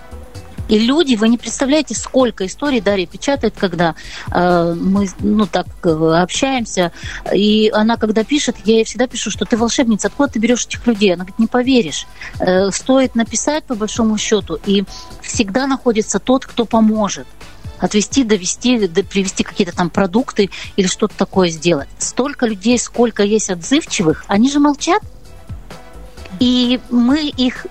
И 0.70 0.78
люди, 0.78 1.16
вы 1.16 1.30
не 1.30 1.38
представляете, 1.38 1.96
сколько 1.96 2.46
историй 2.46 2.80
Дарья 2.80 3.08
печатает, 3.08 3.56
когда 3.58 3.96
э, 4.32 4.76
мы, 4.80 5.10
ну, 5.20 5.48
так 5.48 5.66
э, 5.84 5.90
общаемся, 5.90 6.92
и 7.34 7.72
она, 7.74 7.98
когда 7.98 8.24
пишет, 8.24 8.56
я 8.66 8.76
ей 8.76 8.84
всегда 8.84 9.08
пишу, 9.08 9.32
что 9.32 9.46
ты 9.46 9.58
волшебница, 9.58 10.08
откуда 10.08 10.34
ты 10.34 10.40
берешь 10.40 10.68
этих 10.68 10.86
людей? 10.86 11.10
Она 11.16 11.24
говорит, 11.24 11.40
не 11.40 11.48
поверишь. 11.48 12.06
Э, 12.40 12.70
стоит 12.70 13.16
написать, 13.16 13.64
по 13.64 13.74
большому 13.74 14.18
счету, 14.20 14.60
и 14.64 14.84
всегда 15.24 15.66
находится 15.66 16.20
тот, 16.20 16.46
кто 16.46 16.66
поможет 16.66 17.26
отвезти, 17.80 18.24
довести, 18.24 18.88
привезти 18.88 19.44
какие-то 19.44 19.76
там 19.76 19.90
продукты 19.90 20.50
или 20.76 20.88
что-то 20.88 21.16
такое 21.16 21.50
сделать. 21.50 21.90
Столько 21.98 22.46
людей, 22.46 22.78
сколько 22.78 23.24
есть 23.24 23.50
отзывчивых, 23.50 24.26
они 24.28 24.50
же 24.52 24.60
молчат, 24.60 25.02
и 26.40 26.80
мы 26.90 27.28
их 27.28 27.68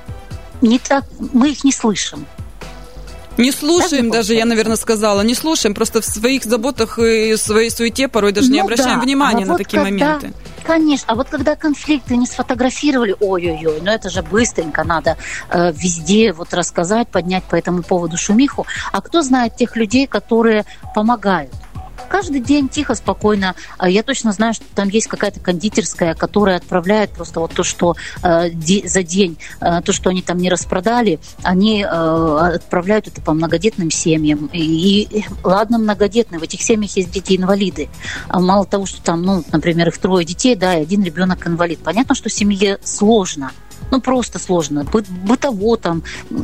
не 0.61 0.79
так, 0.79 1.05
мы 1.33 1.51
их 1.51 1.65
не 1.65 1.73
слышим. 1.73 2.27
Не 3.39 3.53
слушаем 3.53 4.11
даже, 4.11 4.35
я, 4.35 4.45
наверное, 4.45 4.77
сказала, 4.77 5.23
не 5.23 5.35
слушаем, 5.35 5.75
просто 5.75 6.01
в 6.01 6.05
своих 6.05 6.45
заботах 6.45 6.99
и 6.99 7.37
своей 7.37 7.71
суете 7.71 8.09
порой 8.09 8.33
даже 8.33 8.49
ну, 8.49 8.55
не 8.55 8.61
обращаем 8.61 8.99
да. 8.99 9.05
внимания 9.05 9.45
а 9.45 9.47
на 9.47 9.53
вот 9.53 9.59
такие 9.59 9.83
когда, 9.83 9.91
моменты. 9.91 10.33
Конечно, 10.65 11.07
а 11.13 11.15
вот 11.15 11.29
когда 11.29 11.55
конфликты 11.55 12.17
не 12.17 12.27
сфотографировали, 12.27 13.15
ой-ой-ой, 13.19 13.81
ну 13.81 13.91
это 13.91 14.11
же 14.11 14.23
быстренько 14.23 14.83
надо 14.85 15.17
э, 15.51 15.73
везде 15.73 16.33
вот 16.33 16.53
рассказать, 16.53 17.09
поднять 17.09 17.45
по 17.45 17.55
этому 17.55 17.83
поводу 17.83 18.17
шумиху. 18.17 18.67
А 18.93 19.01
кто 19.01 19.23
знает 19.23 19.57
тех 19.57 19.77
людей, 19.77 20.07
которые 20.07 20.65
помогают? 20.95 21.53
Каждый 22.09 22.41
день 22.41 22.69
тихо, 22.69 22.95
спокойно. 22.95 23.55
А 23.77 23.89
я 23.89 24.03
точно 24.03 24.33
знаю, 24.33 24.55
что 24.55 24.65
там 24.75 24.89
есть 24.89 25.07
какая-то 25.09 25.41
кондитерская, 25.41 26.15
которая 26.15 26.57
отправляет 26.57 27.11
просто 27.11 27.41
вот 27.41 27.53
то, 27.53 27.63
что 27.63 27.97
э, 28.23 28.51
за 28.85 29.03
день, 29.03 29.39
э, 29.61 29.81
то, 29.83 29.93
что 29.93 30.11
они 30.11 30.23
там 30.23 30.39
не 30.39 30.49
распродали, 30.49 31.21
они 31.43 31.83
э, 31.83 31.87
отправляют 31.87 33.09
это 33.09 33.21
по 33.21 33.33
многодетным 33.33 33.91
семьям. 33.91 34.49
И, 34.53 35.25
ладно, 35.45 35.79
многодетные, 35.79 36.39
в 36.39 36.43
этих 36.43 36.63
семьях 36.63 36.97
есть 36.97 37.11
дети-инвалиды. 37.11 37.89
А 38.29 38.41
мало 38.41 38.65
того, 38.65 38.87
что 38.87 39.03
там, 39.03 39.23
ну, 39.23 39.45
например, 39.53 39.89
их 39.89 39.99
трое 39.99 40.25
детей, 40.25 40.55
да, 40.55 40.77
и 40.77 40.83
один 40.83 41.03
ребенок 41.03 41.47
инвалид. 41.47 41.81
Понятно, 41.81 42.15
что 42.15 42.31
семье 42.31 42.79
сложно 42.83 43.53
ну, 43.91 44.01
просто 44.01 44.39
сложно. 44.39 44.85
Бы, 44.85 45.05
бытово 45.25 45.77
там, 45.77 46.03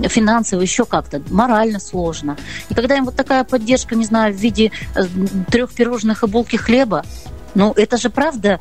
финансово, 0.08 0.60
еще 0.60 0.84
как-то, 0.84 1.22
морально 1.30 1.80
сложно. 1.80 2.36
И 2.68 2.74
когда 2.74 2.96
им 2.96 3.04
вот 3.04 3.16
такая 3.16 3.44
поддержка, 3.44 3.96
не 3.96 4.04
знаю, 4.04 4.34
в 4.34 4.36
виде 4.36 4.70
э, 4.94 5.02
трех 5.50 5.72
пирожных 5.72 6.22
и 6.22 6.26
булки 6.26 6.56
хлеба, 6.56 7.04
ну, 7.54 7.72
это 7.76 7.96
же 7.96 8.10
правда 8.10 8.60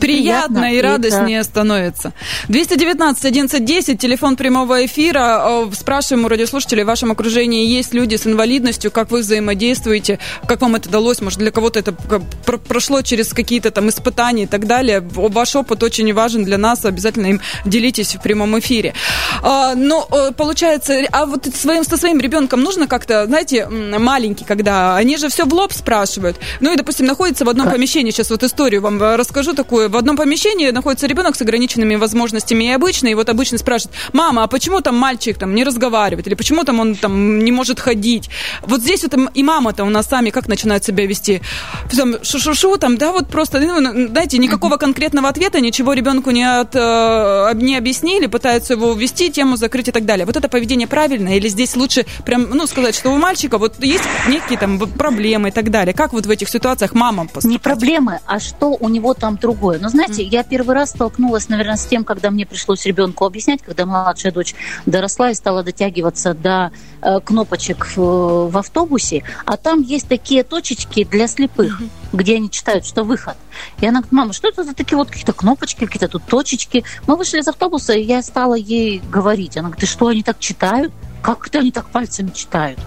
приятно, 0.00 0.60
приятно 0.60 0.74
и 0.74 0.80
радостнее 0.80 1.40
это... 1.40 1.48
становится. 1.48 2.12
219 2.48 3.24
1110, 3.24 4.00
телефон 4.00 4.36
прямого 4.36 4.84
эфира. 4.84 5.42
Э, 5.44 5.70
спрашиваем 5.72 6.24
у 6.24 6.28
радиослушателей, 6.28 6.84
в 6.84 6.86
вашем 6.86 7.10
окружении 7.10 7.66
есть 7.66 7.94
люди 7.94 8.16
с 8.16 8.26
инвалидностью, 8.26 8.90
как 8.90 9.10
вы 9.10 9.20
взаимодействуете, 9.20 10.18
как 10.46 10.60
вам 10.60 10.76
это 10.76 10.88
далось, 10.88 11.20
может, 11.20 11.38
для 11.38 11.50
кого-то 11.50 11.80
это 11.80 11.92
прошло 12.68 13.02
через 13.02 13.32
какие-то 13.32 13.70
там 13.70 13.88
испытания 13.88 14.44
и 14.44 14.46
так 14.46 14.66
далее. 14.66 15.00
Ваш 15.00 15.56
опыт 15.56 15.82
очень 15.82 16.12
важен 16.12 16.44
для 16.44 16.58
нас, 16.58 16.84
обязательно 16.84 17.26
им 17.26 17.40
делитесь 17.64 18.14
в 18.14 18.22
прямом 18.22 18.58
эфире. 18.58 18.94
А, 19.42 19.74
но 19.74 20.06
э, 20.10 20.32
получается, 20.36 21.06
а 21.12 21.26
вот 21.26 21.46
своим, 21.54 21.84
со 21.84 21.96
своим 21.96 22.20
ребенком 22.20 22.62
нужно 22.62 22.86
как-то, 22.86 23.26
знаете, 23.26 23.66
маленький, 23.68 24.44
когда 24.44 24.96
они 24.96 25.16
же 25.16 25.28
все 25.28 25.44
в 25.44 25.52
лоб 25.52 25.72
спрашивают. 25.72 26.38
Ну 26.60 26.72
и, 26.72 26.76
допустим, 26.76 27.06
находится 27.06 27.44
в 27.44 27.48
одном 27.48 27.70
помещении, 27.70 28.10
сейчас 28.10 28.30
вот 28.30 28.42
историю 28.42 28.82
вам 28.82 29.00
расскажу, 29.00 29.54
такое. 29.68 29.90
В 29.90 29.96
одном 29.96 30.16
помещении 30.16 30.70
находится 30.70 31.06
ребенок 31.06 31.36
с 31.36 31.42
ограниченными 31.42 31.96
возможностями 31.96 32.64
и 32.64 32.70
обычный, 32.70 33.10
и 33.10 33.14
вот 33.14 33.28
обычно 33.28 33.58
спрашивает, 33.58 33.94
мама, 34.14 34.44
а 34.44 34.46
почему 34.46 34.80
там 34.80 34.96
мальчик 34.96 35.36
там 35.36 35.54
не 35.54 35.62
разговаривает, 35.62 36.26
или 36.26 36.34
почему 36.34 36.64
там 36.64 36.80
он 36.80 36.94
там 36.94 37.44
не 37.44 37.52
может 37.52 37.78
ходить? 37.78 38.30
Вот 38.62 38.80
здесь 38.80 39.02
вот 39.02 39.14
и 39.34 39.42
мама-то 39.42 39.84
у 39.84 39.90
нас 39.90 40.06
сами 40.06 40.30
как 40.30 40.48
начинают 40.48 40.84
себя 40.84 41.06
вести? 41.06 41.42
Там 41.94 42.16
шу-шу-шу, 42.22 42.78
там, 42.78 42.96
да, 42.96 43.12
вот 43.12 43.28
просто, 43.28 43.60
ну, 43.60 44.08
знаете, 44.08 44.38
никакого 44.38 44.78
конкретного 44.78 45.28
ответа, 45.28 45.60
ничего 45.60 45.92
ребенку 45.92 46.30
не, 46.30 46.44
от, 46.44 46.74
э, 46.74 47.50
не 47.54 47.76
объяснили, 47.76 48.26
пытаются 48.26 48.72
его 48.72 48.94
ввести, 48.94 49.30
тему 49.30 49.56
закрыть 49.56 49.88
и 49.88 49.92
так 49.92 50.06
далее. 50.06 50.24
Вот 50.24 50.36
это 50.36 50.48
поведение 50.48 50.88
правильное 50.88 51.36
или 51.36 51.48
здесь 51.48 51.76
лучше 51.76 52.06
прям, 52.24 52.48
ну, 52.50 52.66
сказать, 52.66 52.94
что 52.94 53.10
у 53.10 53.18
мальчика 53.18 53.58
вот 53.58 53.84
есть 53.84 54.04
некие 54.28 54.58
там 54.58 54.78
проблемы 54.78 55.48
и 55.48 55.52
так 55.52 55.70
далее. 55.70 55.92
Как 55.92 56.14
вот 56.14 56.24
в 56.24 56.30
этих 56.30 56.48
ситуациях 56.48 56.94
мама 56.94 57.24
поступать? 57.24 57.50
Не 57.50 57.58
проблемы, 57.58 58.20
а 58.26 58.40
что 58.40 58.76
у 58.80 58.88
него 58.88 59.12
там 59.12 59.36
другое. 59.58 59.78
Но 59.78 59.88
знаете, 59.88 60.22
я 60.22 60.42
первый 60.44 60.74
раз 60.74 60.90
столкнулась, 60.90 61.48
наверное, 61.48 61.76
с 61.76 61.84
тем, 61.86 62.04
когда 62.04 62.30
мне 62.30 62.46
пришлось 62.46 62.86
ребенку 62.86 63.24
объяснять, 63.24 63.60
когда 63.62 63.86
младшая 63.86 64.32
дочь 64.32 64.54
доросла 64.86 65.30
и 65.30 65.34
стала 65.34 65.62
дотягиваться 65.62 66.34
до 66.34 66.70
э, 67.02 67.20
кнопочек 67.20 67.86
в, 67.96 68.50
в 68.50 68.56
автобусе, 68.56 69.24
а 69.44 69.56
там 69.56 69.82
есть 69.82 70.08
такие 70.08 70.44
точечки 70.44 71.04
для 71.04 71.26
слепых, 71.26 71.80
mm-hmm. 71.80 71.88
где 72.12 72.36
они 72.36 72.50
читают, 72.50 72.86
что 72.86 73.02
выход. 73.02 73.36
И 73.80 73.86
она 73.86 74.00
говорит, 74.00 74.12
мама, 74.12 74.32
что 74.32 74.48
это 74.48 74.64
за 74.64 74.74
такие 74.74 74.96
вот 74.96 75.08
какие-то 75.08 75.32
кнопочки, 75.32 75.84
какие-то 75.84 76.08
тут 76.08 76.24
точечки? 76.24 76.84
Мы 77.06 77.16
вышли 77.16 77.38
из 77.38 77.48
автобуса, 77.48 77.94
и 77.94 78.02
я 78.02 78.22
стала 78.22 78.54
ей 78.54 79.02
говорить. 79.10 79.56
Она 79.56 79.68
говорит, 79.68 79.80
ты 79.80 79.86
что, 79.86 80.06
они 80.06 80.22
так 80.22 80.38
читают? 80.38 80.92
Как 81.22 81.46
это 81.48 81.58
они 81.58 81.72
так 81.72 81.90
пальцами 81.90 82.30
читают? 82.30 82.78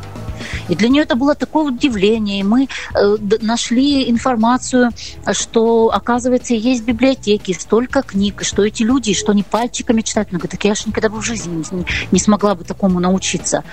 И 0.69 0.75
для 0.75 0.89
нее 0.89 1.03
это 1.03 1.15
было 1.15 1.35
такое 1.35 1.65
удивление. 1.65 2.39
И 2.39 2.43
мы 2.43 2.67
э, 2.93 3.17
нашли 3.41 4.09
информацию, 4.09 4.91
что, 5.33 5.91
оказывается, 5.93 6.53
есть 6.53 6.83
библиотеки, 6.83 7.53
столько 7.53 8.01
книг, 8.01 8.43
что 8.43 8.65
эти 8.65 8.83
люди, 8.83 9.13
что 9.13 9.31
они 9.31 9.43
пальчиками 9.43 10.01
читают. 10.01 10.29
Она 10.31 10.39
говорит, 10.39 10.51
так 10.51 10.65
я 10.65 10.75
же 10.75 10.83
никогда 10.87 11.09
бы 11.09 11.21
в 11.21 11.25
жизни 11.25 11.63
не, 11.71 11.85
не 12.11 12.19
смогла 12.19 12.55
бы 12.55 12.63
такому 12.63 12.99
научиться. 12.99 13.63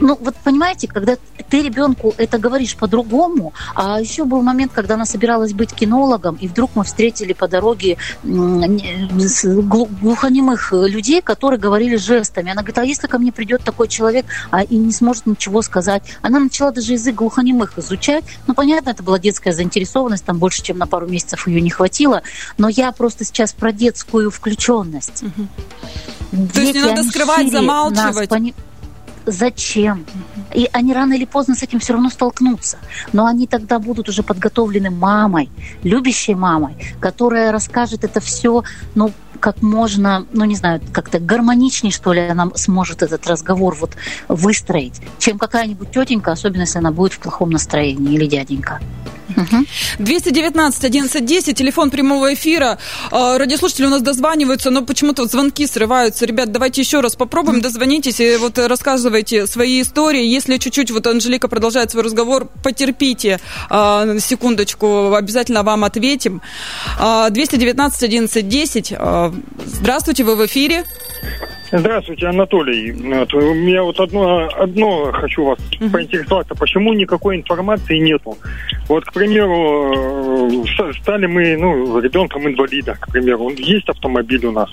Ну, 0.00 0.18
вот 0.20 0.34
понимаете, 0.36 0.88
когда 0.88 1.16
ты 1.48 1.62
ребенку 1.62 2.14
это 2.18 2.38
говоришь 2.38 2.76
по-другому, 2.76 3.52
а 3.74 4.00
еще 4.00 4.24
был 4.24 4.42
момент, 4.42 4.72
когда 4.74 4.94
она 4.94 5.04
собиралась 5.04 5.52
быть 5.52 5.72
кинологом, 5.72 6.36
и 6.36 6.48
вдруг 6.48 6.72
мы 6.74 6.84
встретили 6.84 7.32
по 7.32 7.48
дороге 7.48 7.96
глухонемых 8.22 10.72
людей, 10.72 11.22
которые 11.22 11.60
говорили 11.60 11.96
жестами. 11.96 12.50
Она 12.50 12.62
говорит, 12.62 12.78
а 12.78 12.84
если 12.84 13.06
ко 13.06 13.18
мне 13.18 13.32
придет 13.32 13.62
такой 13.64 13.88
человек 13.88 14.26
а, 14.50 14.62
и 14.62 14.76
не 14.76 14.92
сможет 14.92 15.26
ничего 15.26 15.62
сказать. 15.62 16.02
Она 16.20 16.38
начала 16.38 16.70
даже 16.72 16.92
язык 16.92 17.14
глухонемых 17.14 17.78
изучать. 17.78 18.24
Ну, 18.46 18.54
понятно, 18.54 18.90
это 18.90 19.02
была 19.02 19.18
детская 19.18 19.52
заинтересованность, 19.52 20.24
там 20.24 20.38
больше, 20.38 20.62
чем 20.62 20.78
на 20.78 20.86
пару 20.86 21.06
месяцев 21.06 21.46
ее 21.46 21.60
не 21.60 21.70
хватило. 21.70 22.22
Но 22.58 22.68
я 22.68 22.92
просто 22.92 23.24
сейчас 23.24 23.52
про 23.52 23.72
детскую 23.72 24.30
включенность. 24.30 25.22
Угу. 25.22 25.48
Дети, 26.32 26.52
То 26.54 26.60
есть 26.60 26.74
не 26.74 26.80
надо 26.82 27.04
скрывать, 27.04 27.50
замалчивать. 27.50 28.16
Нас, 28.16 28.28
пони... 28.28 28.54
Зачем? 29.26 30.04
И 30.52 30.68
они 30.72 30.92
рано 30.92 31.14
или 31.14 31.24
поздно 31.24 31.54
с 31.54 31.62
этим 31.62 31.78
все 31.78 31.92
равно 31.92 32.10
столкнутся. 32.10 32.78
Но 33.12 33.26
они 33.26 33.46
тогда 33.46 33.78
будут 33.78 34.08
уже 34.08 34.22
подготовлены 34.22 34.90
мамой, 34.90 35.48
любящей 35.82 36.34
мамой, 36.34 36.76
которая 37.00 37.52
расскажет 37.52 38.02
это 38.02 38.20
все, 38.20 38.64
ну, 38.94 39.12
как 39.42 39.60
можно, 39.60 40.24
ну 40.32 40.44
не 40.44 40.54
знаю, 40.54 40.80
как-то 40.92 41.18
гармоничнее, 41.18 41.90
что 41.92 42.12
ли, 42.12 42.20
она 42.20 42.48
сможет 42.54 43.02
этот 43.02 43.26
разговор 43.26 43.74
вот 43.74 43.96
выстроить, 44.28 45.00
чем 45.18 45.36
какая-нибудь 45.36 45.90
тетенька, 45.90 46.30
особенно 46.30 46.60
если 46.60 46.78
она 46.78 46.92
будет 46.92 47.12
в 47.14 47.18
плохом 47.18 47.50
настроении 47.50 48.14
или 48.14 48.26
дяденька. 48.26 48.80
219 49.98 50.84
1110, 50.84 51.56
телефон 51.56 51.90
прямого 51.90 52.34
эфира. 52.34 52.78
А, 53.10 53.38
радиослушатели 53.38 53.86
у 53.86 53.90
нас 53.90 54.02
дозваниваются, 54.02 54.70
но 54.70 54.82
почему-то 54.82 55.24
звонки 55.26 55.66
срываются. 55.66 56.26
Ребят, 56.26 56.52
давайте 56.52 56.80
еще 56.80 57.00
раз 57.00 57.16
попробуем, 57.16 57.60
дозвонитесь 57.60 58.20
и 58.20 58.36
вот 58.36 58.58
рассказывайте 58.58 59.46
свои 59.46 59.82
истории. 59.82 60.24
Если 60.24 60.56
чуть-чуть 60.58 60.90
вот 60.90 61.06
Анжелика 61.06 61.48
продолжает 61.48 61.90
свой 61.90 62.02
разговор, 62.04 62.48
потерпите 62.62 63.40
а, 63.70 64.18
секундочку, 64.18 65.14
обязательно 65.14 65.62
вам 65.62 65.84
ответим. 65.84 66.42
219 66.98 68.02
1110, 68.02 68.94
здравствуйте, 69.66 70.24
вы 70.24 70.36
в 70.36 70.46
эфире. 70.46 70.84
Здравствуйте, 71.74 72.26
Анатолий. 72.26 72.92
Вот, 72.92 73.32
у 73.32 73.54
меня 73.54 73.82
вот 73.82 73.98
одно, 73.98 74.46
одно 74.58 75.10
хочу 75.10 75.42
вас 75.44 75.58
uh-huh. 75.58 75.90
поинтересоваться. 75.90 76.54
Почему 76.54 76.92
никакой 76.92 77.36
информации 77.36 77.96
нету? 77.96 78.36
Вот, 78.88 79.06
к 79.06 79.12
примеру, 79.14 80.64
э, 80.66 80.92
стали 81.00 81.24
мы, 81.24 81.56
ну, 81.56 81.98
ребенком 81.98 82.46
инвалида, 82.46 82.98
к 83.00 83.10
примеру. 83.10 83.48
Есть 83.56 83.88
автомобиль 83.88 84.44
у 84.44 84.52
нас. 84.52 84.68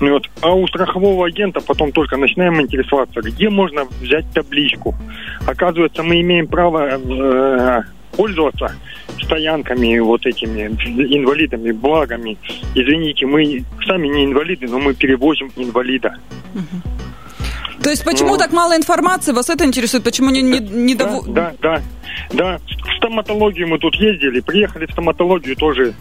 Ну, 0.00 0.12
вот, 0.12 0.28
а 0.42 0.52
у 0.52 0.66
страхового 0.68 1.26
агента 1.26 1.60
потом 1.60 1.92
только 1.92 2.18
начинаем 2.18 2.60
интересоваться, 2.60 3.22
где 3.22 3.48
можно 3.48 3.86
взять 4.02 4.30
табличку. 4.34 4.94
Оказывается, 5.46 6.02
мы 6.02 6.20
имеем 6.20 6.46
право 6.46 6.90
э, 6.90 7.82
пользоваться 8.14 8.72
стоянками 9.28 9.98
вот 9.98 10.24
этими 10.26 10.62
инвалидами, 11.16 11.72
благами. 11.72 12.38
Извините, 12.74 13.26
мы 13.26 13.64
сами 13.86 14.08
не 14.08 14.24
инвалиды, 14.24 14.66
но 14.66 14.78
мы 14.78 14.94
перевозим 14.94 15.52
инвалида. 15.56 16.16
То 17.82 17.90
есть 17.90 18.04
почему 18.04 18.30
ну, 18.30 18.38
так 18.38 18.52
мало 18.52 18.76
информации? 18.76 19.32
Вас 19.32 19.50
это 19.50 19.64
интересует? 19.64 20.02
Почему 20.02 20.30
не, 20.30 20.42
не, 20.42 20.58
не 20.58 20.94
да, 20.94 21.06
дов... 21.06 21.26
да, 21.28 21.54
да, 21.60 21.82
да. 22.32 22.58
В 22.58 22.96
стоматологию 22.96 23.68
мы 23.68 23.78
тут 23.78 23.94
ездили, 23.94 24.40
приехали 24.40 24.86
в 24.86 24.92
стоматологию 24.92 25.54
тоже. 25.56 25.94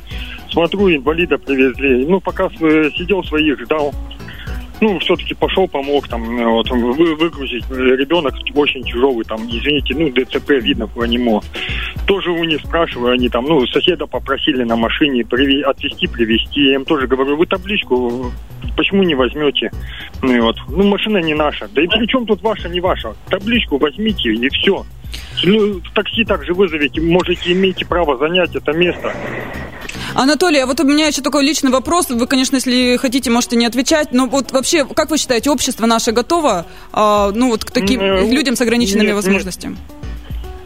Смотрю, 0.50 0.90
инвалида 0.96 1.38
привезли. 1.38 2.06
Ну, 2.06 2.20
пока 2.20 2.50
сидел 2.50 3.24
своих, 3.24 3.60
ждал. 3.60 3.94
Ну, 4.82 5.00
все-таки 5.00 5.34
пошел, 5.34 5.68
помог, 5.68 6.08
там, 6.08 6.24
вот, 6.24 6.70
вы, 6.70 7.16
выгрузить. 7.16 7.66
Ребенок 7.70 8.36
очень 8.56 8.84
тяжелый, 8.84 9.24
там, 9.26 9.42
извините, 9.48 9.96
ну, 9.96 10.10
ДЦП 10.10 10.52
видно 10.52 10.88
по 10.88 11.04
нему. 11.04 11.42
Тоже 12.06 12.32
у 12.32 12.44
них 12.44 12.62
спрашиваю, 12.62 13.14
они 13.14 13.30
там, 13.30 13.46
ну, 13.46 13.66
соседа 13.68 14.06
попросили 14.06 14.64
на 14.64 14.76
машине 14.76 15.26
приви, 15.26 15.62
отвезти, 15.62 16.08
привезти. 16.08 16.70
Я 16.70 16.76
им 16.76 16.86
тоже 16.86 17.08
говорю, 17.08 17.38
вы 17.38 17.46
табличку 17.46 18.32
почему 18.76 19.04
не 19.04 19.16
возьмете? 19.16 19.72
Ну, 20.22 20.34
и 20.34 20.40
вот, 20.40 20.56
ну, 20.70 20.84
машина 20.88 21.18
не 21.18 21.34
наша. 21.34 21.68
Да 21.74 21.82
и 21.82 21.88
при 21.88 22.06
чем 22.06 22.26
тут 22.26 22.42
ваша, 22.42 22.70
не 22.70 22.80
ваша? 22.80 23.16
Табличку 23.30 23.78
возьмите, 23.78 24.30
и 24.32 24.50
все. 24.50 24.86
Ну, 25.44 25.82
такси 25.94 26.24
также 26.24 26.54
вызовите, 26.54 27.02
можете, 27.02 27.52
имеете 27.54 27.86
право 27.86 28.18
занять 28.18 28.56
это 28.56 28.74
место. 28.74 29.14
Анатолий, 30.18 30.60
а 30.60 30.66
вот 30.66 30.80
у 30.80 30.84
меня 30.84 31.06
еще 31.06 31.22
такой 31.22 31.46
личный 31.46 31.70
вопрос. 31.70 32.10
Вы, 32.10 32.26
конечно, 32.26 32.56
если 32.56 32.98
хотите, 32.98 33.30
можете 33.30 33.56
не 33.56 33.68
отвечать. 33.68 34.14
Но 34.14 34.26
вот 34.26 34.52
вообще, 34.52 34.84
как 34.84 35.12
вы 35.12 35.18
считаете, 35.20 35.52
общество 35.52 35.86
наше 35.86 36.12
готово 36.12 36.66
а, 36.92 37.32
ну, 37.32 37.50
вот 37.52 37.64
к 37.64 37.70
таким 37.70 38.02
mm, 38.02 38.32
людям 38.32 38.56
с 38.56 38.62
ограниченными 38.62 39.08
нет, 39.08 39.16
возможностями? 39.16 39.74
Нет. 39.74 39.82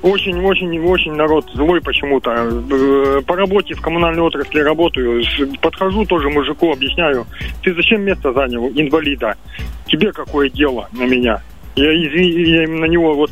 Очень, 0.04 0.40
очень, 0.40 0.80
очень 0.80 1.12
народ 1.16 1.52
злой 1.54 1.82
почему-то. 1.82 2.32
Э, 2.32 3.22
по 3.28 3.36
работе 3.36 3.76
в 3.76 3.82
коммунальной 3.82 4.22
отрасли 4.22 4.62
работаю. 4.62 5.22
Подхожу 5.62 6.06
тоже 6.06 6.30
мужику, 6.30 6.72
объясняю. 6.72 7.28
Ты 7.62 7.76
зачем 7.76 8.04
место 8.04 8.32
занял, 8.32 8.70
инвалида? 8.70 9.36
Тебе 9.86 10.14
какое 10.14 10.50
дело 10.50 10.88
на 10.94 11.04
меня? 11.04 11.42
Я, 11.76 11.92
я 11.92 12.68
на 12.70 12.86
него 12.86 13.16
вот 13.16 13.32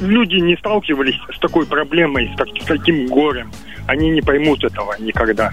люди 0.00 0.36
не 0.36 0.56
сталкивались 0.56 1.16
с 1.34 1.38
такой 1.38 1.64
проблемой, 1.64 2.30
с, 2.34 2.36
так, 2.36 2.48
с 2.48 2.66
таким 2.66 3.06
горем. 3.06 3.52
Они 3.86 4.10
не 4.10 4.22
поймут 4.22 4.64
этого 4.64 4.94
никогда. 4.98 5.52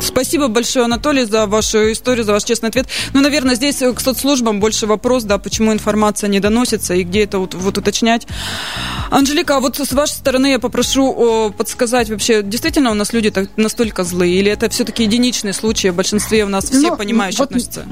Спасибо 0.00 0.48
большое, 0.48 0.84
Анатолий, 0.84 1.24
за 1.24 1.46
вашу 1.46 1.92
историю, 1.92 2.24
за 2.24 2.32
ваш 2.32 2.44
честный 2.44 2.68
ответ. 2.68 2.86
Ну, 3.12 3.20
наверное, 3.20 3.54
здесь 3.54 3.78
к 3.78 4.00
соцслужбам 4.00 4.60
больше 4.60 4.86
вопрос, 4.86 5.24
да, 5.24 5.38
почему 5.38 5.72
информация 5.72 6.28
не 6.28 6.40
доносится 6.40 6.94
и 6.94 7.02
где 7.02 7.24
это 7.24 7.38
вот, 7.38 7.54
вот 7.54 7.76
уточнять. 7.78 8.26
Анжелика, 9.10 9.56
а 9.56 9.60
вот 9.60 9.76
с 9.76 9.92
вашей 9.92 10.12
стороны 10.12 10.52
я 10.52 10.58
попрошу 10.58 11.12
о, 11.12 11.50
подсказать 11.50 12.08
вообще, 12.10 12.42
действительно 12.42 12.90
у 12.90 12.94
нас 12.94 13.12
люди 13.12 13.30
так, 13.30 13.48
настолько 13.56 14.04
злые, 14.04 14.36
или 14.36 14.50
это 14.50 14.68
все-таки 14.68 15.04
единичные 15.04 15.52
случаи, 15.52 15.88
в 15.88 15.94
большинстве 15.94 16.44
у 16.44 16.48
нас 16.48 16.64
все 16.64 16.90
ну, 16.90 16.96
понимающие 16.96 17.38
вот... 17.38 17.48
относятся? 17.48 17.86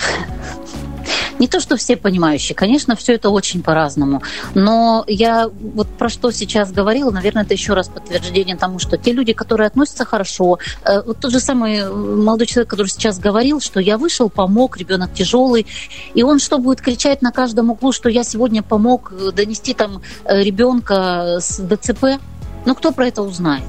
Не 1.38 1.49
то, 1.49 1.61
что 1.61 1.77
все 1.77 1.97
понимающие, 1.97 2.55
конечно, 2.55 2.97
все 2.97 3.14
это 3.14 3.31
очень 3.31 3.62
по-разному. 3.62 4.23
Но 4.55 5.05
я 5.07 5.49
вот 5.49 5.88
про 5.88 6.09
что 6.09 6.31
сейчас 6.31 6.73
говорила, 6.73 7.11
наверное, 7.11 7.43
это 7.43 7.55
еще 7.55 7.75
раз 7.75 7.88
подтверждение 7.88 8.57
тому, 8.57 8.79
что 8.79 8.97
те 8.97 9.12
люди, 9.12 9.33
которые 9.33 9.67
относятся 9.67 10.05
хорошо, 10.05 10.59
э, 10.85 11.03
вот 11.03 11.19
тот 11.21 11.33
же 11.33 11.40
самый 11.40 11.88
молодой 11.90 12.47
человек, 12.47 12.71
который 12.71 12.88
сейчас 12.88 13.19
говорил, 13.19 13.61
что 13.61 13.81
я 13.81 13.99
вышел, 13.99 14.31
помог, 14.31 14.77
ребенок 14.77 15.12
тяжелый, 15.12 15.67
и 16.14 16.23
он 16.23 16.38
что 16.38 16.59
будет 16.59 16.81
кричать 16.81 17.23
на 17.23 17.33
каждом 17.33 17.71
углу, 17.71 17.93
что 17.93 18.09
я 18.09 18.25
сегодня 18.25 18.62
помог 18.62 19.12
донести 19.35 19.75
там 19.75 20.03
э, 20.25 20.43
ребенка 20.43 21.38
с 21.40 21.61
ДЦП? 21.61 22.21
Ну, 22.67 22.75
кто 22.75 22.93
про 22.93 23.09
это 23.09 23.23
узнает? 23.23 23.64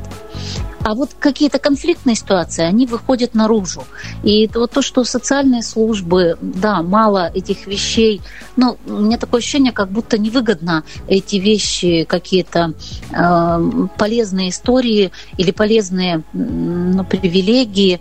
А 0.86 0.94
вот 0.94 1.16
какие-то 1.18 1.58
конфликтные 1.58 2.16
ситуации, 2.16 2.64
они 2.64 2.86
выходят 2.86 3.34
наружу. 3.34 3.86
И 4.22 4.48
вот 4.54 4.70
то, 4.70 4.84
что 4.84 5.04
социальные 5.04 5.64
службы, 5.64 6.38
да, 6.42 6.84
мало 6.84 7.32
этих 7.34 7.66
вещей, 7.66 8.22
ну, 8.56 8.78
у 8.86 9.00
меня 9.00 9.18
такое 9.18 9.40
ощущение, 9.40 9.74
как 9.74 9.90
будто 9.90 10.20
невыгодно 10.20 10.84
эти 11.08 11.38
вещи, 11.38 12.04
какие-то 12.08 12.76
э, 13.12 13.88
полезные 13.98 14.50
истории 14.50 15.12
или 15.38 15.50
полезные 15.50 16.22
ну, 16.34 17.04
привилегии 17.04 18.00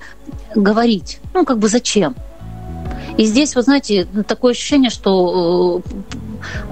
говорить. 0.55 1.21
Ну, 1.33 1.47
как 1.47 1.61
бы 1.61 1.69
зачем? 1.69 2.15
И 3.17 3.25
здесь, 3.25 3.55
вы 3.55 3.63
знаете, 3.63 4.07
такое 4.29 4.53
ощущение, 4.53 4.91
что 4.91 5.81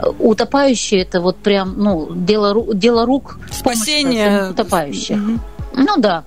э, 0.03 0.11
утопающие 0.19 1.01
это 1.01 1.23
вот 1.23 1.37
прям, 1.37 1.75
ну, 1.79 2.09
дело, 2.15 2.75
дело 2.75 3.07
рук 3.07 3.39
спасение 3.51 4.51
утопающих. 4.51 5.17
Угу. 5.17 5.41
Ну 5.75 5.97
да, 5.97 6.25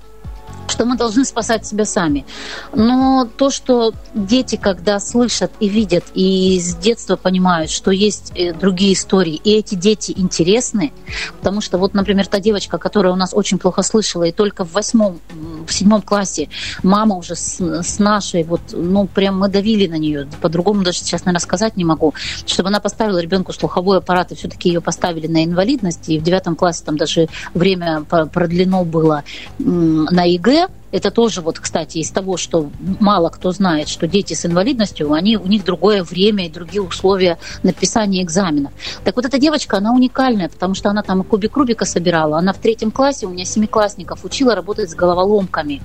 что 0.68 0.86
мы 0.86 0.98
должны 0.98 1.26
спасать 1.26 1.66
себя 1.66 1.86
сами. 1.86 2.26
Но 2.74 3.28
то, 3.38 3.50
что 3.50 3.94
дети, 4.14 4.56
когда 4.56 5.00
слышат 5.00 5.52
и 5.60 5.70
видят, 5.70 6.06
и 6.14 6.60
с 6.60 6.76
детства 6.76 7.16
понимают, 7.16 7.72
что 7.72 7.92
есть 7.92 8.32
э, 8.36 8.54
другие 8.54 8.94
истории, 8.94 9.36
и 9.44 9.52
эти 9.52 9.76
дети 9.76 10.14
интересны, 10.16 10.92
потому 11.38 11.62
что 11.62 11.78
вот, 11.78 11.94
например, 11.94 12.28
та 12.28 12.40
девочка, 12.40 12.78
которая 12.78 13.14
у 13.14 13.16
нас 13.16 13.34
очень 13.34 13.58
плохо 13.58 13.84
слышала, 13.84 14.24
и 14.24 14.32
только 14.32 14.66
в 14.66 14.74
восьмом, 14.74 15.20
в 15.68 15.74
седьмом 15.74 16.02
классе 16.02 16.50
мама 16.84 17.16
уже 17.16 17.36
с, 17.36 17.60
с 17.60 18.00
нашей, 18.00 18.44
вот, 18.44 18.62
ну, 18.72 19.08
прям 19.08 19.40
мы 19.40 19.50
давили 19.50 19.88
на 19.88 19.98
нее, 19.98 20.28
по-другому 20.42 20.84
даже 20.84 21.00
сейчас, 21.00 21.26
наверное, 21.26 21.42
сказать 21.42 21.78
не 21.78 21.86
могу, 21.86 22.14
чтобы 22.46 22.70
она 22.70 22.80
поставила 22.80 23.20
ребенку 23.20 23.54
слуховой 23.54 24.00
аппарат, 24.00 24.32
и 24.32 24.36
все-таки 24.36 24.70
ее 24.70 24.82
поставили 24.82 25.28
на 25.28 25.44
инвалидность, 25.44 26.10
и 26.10 26.20
в 26.20 26.24
девятом 26.24 26.56
классе 26.56 26.84
там 26.86 26.98
даже 26.98 27.28
время 27.54 28.04
продлено 28.04 28.84
было 28.84 29.24
на 29.58 30.24
ЕГЭ, 30.24 30.55
это 30.92 31.12
тоже 31.12 31.42
вот, 31.42 31.60
кстати, 31.60 31.98
из 31.98 32.10
того, 32.10 32.38
что 32.38 32.70
мало 33.00 33.30
кто 33.30 33.52
знает, 33.52 33.90
что 33.90 34.08
дети 34.08 34.34
с 34.34 34.46
инвалидностью, 34.46 35.12
они, 35.12 35.38
у 35.38 35.46
них 35.46 35.66
другое 35.66 36.04
время 36.04 36.46
и 36.46 36.50
другие 36.50 36.82
условия 36.82 37.38
написания 37.64 38.24
экзаменов. 38.24 38.72
Так 39.04 39.16
вот 39.16 39.26
эта 39.26 39.38
девочка, 39.38 39.78
она 39.78 39.92
уникальная, 39.92 40.48
потому 40.48 40.74
что 40.74 40.90
она 40.90 41.04
там 41.04 41.24
кубик 41.24 41.58
Рубика 41.58 41.86
собирала. 41.86 42.38
Она 42.38 42.54
в 42.54 42.60
третьем 42.60 42.92
классе, 42.92 43.26
у 43.26 43.30
меня 43.30 43.46
семиклассников, 43.46 44.24
учила 44.24 44.56
работать 44.56 44.90
с 44.90 44.96
головоломками. 44.96 45.82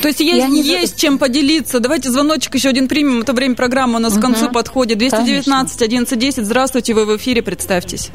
То 0.00 0.08
есть 0.08 0.20
есть, 0.20 0.44
они... 0.44 0.62
есть 0.62 0.96
чем 0.96 1.18
поделиться. 1.18 1.78
Давайте 1.80 2.10
звоночек 2.10 2.54
еще 2.54 2.68
один 2.68 2.88
примем. 2.88 3.20
Это 3.20 3.32
время 3.32 3.54
программы 3.54 3.96
у 3.96 4.00
нас 4.00 4.14
угу. 4.14 4.20
к 4.20 4.22
концу 4.22 4.50
подходит. 4.50 4.98
219 4.98 5.82
1110. 5.82 6.44
Здравствуйте, 6.44 6.94
вы 6.94 7.06
в 7.06 7.16
эфире, 7.16 7.42
представьтесь. 7.42 8.10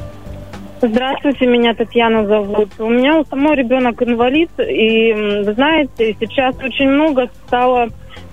Здравствуйте, 0.79 1.47
меня 1.47 1.73
Татьяна 1.73 2.27
зовут. 2.27 2.69
У 2.77 2.87
меня 2.87 3.17
у 3.17 3.25
самой 3.25 3.55
ребенок 3.55 3.99
инвалид, 4.03 4.51
и 4.59 5.11
вы 5.43 5.53
знаете, 5.53 6.15
сейчас 6.19 6.55
очень 6.57 6.87
много 6.89 7.29
стало 7.47 7.87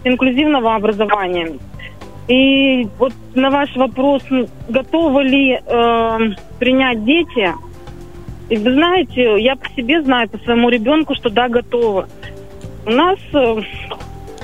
инклюзивного 0.05 0.75
образования. 0.75 1.59
И 2.29 2.87
вот 2.99 3.15
на 3.35 3.49
ваш 3.49 3.75
вопрос, 3.77 4.23
готовы 4.69 5.23
ли 5.23 5.53
э, 5.55 6.19
принять 6.59 7.03
дети, 7.05 7.55
и 8.51 8.57
вы 8.59 8.75
знаете, 8.75 9.41
я 9.43 9.57
по 9.57 9.69
себе 9.71 10.03
знаю, 10.03 10.29
по 10.29 10.37
своему 10.39 10.69
ребенку, 10.69 11.15
что 11.15 11.31
да, 11.31 11.49
готовы. 11.49 12.05
У 12.85 12.91
нас, 12.91 13.19
э, 13.33 13.61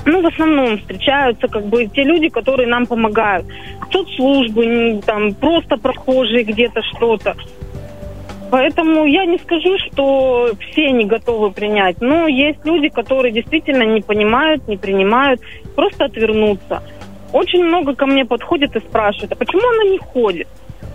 ну, 0.07 0.21
в 0.23 0.25
основном 0.25 0.79
встречаются 0.79 1.47
как 1.47 1.67
бы 1.67 1.85
те 1.85 2.01
люди, 2.01 2.29
которые 2.29 2.67
нам 2.67 2.87
помогают. 2.87 3.45
Соцслужбы, 3.91 5.01
там, 5.05 5.35
просто 5.35 5.77
прохожие 5.77 6.43
где-то 6.43 6.81
что-то. 6.81 7.35
Поэтому 8.51 9.05
я 9.05 9.25
не 9.25 9.37
скажу, 9.37 9.77
что 9.77 10.51
все 10.59 10.91
не 10.91 11.05
готовы 11.05 11.51
принять. 11.51 12.01
Но 12.01 12.27
есть 12.27 12.59
люди, 12.65 12.89
которые 12.89 13.31
действительно 13.31 13.83
не 13.83 14.01
понимают, 14.01 14.67
не 14.67 14.75
принимают, 14.75 15.39
просто 15.73 16.05
отвернутся. 16.05 16.83
Очень 17.31 17.63
много 17.63 17.95
ко 17.95 18.05
мне 18.05 18.25
подходит 18.25 18.75
и 18.75 18.79
спрашивают, 18.79 19.31
а 19.31 19.35
почему 19.35 19.61
она 19.61 19.89
не 19.89 19.97
ходит? 19.99 20.49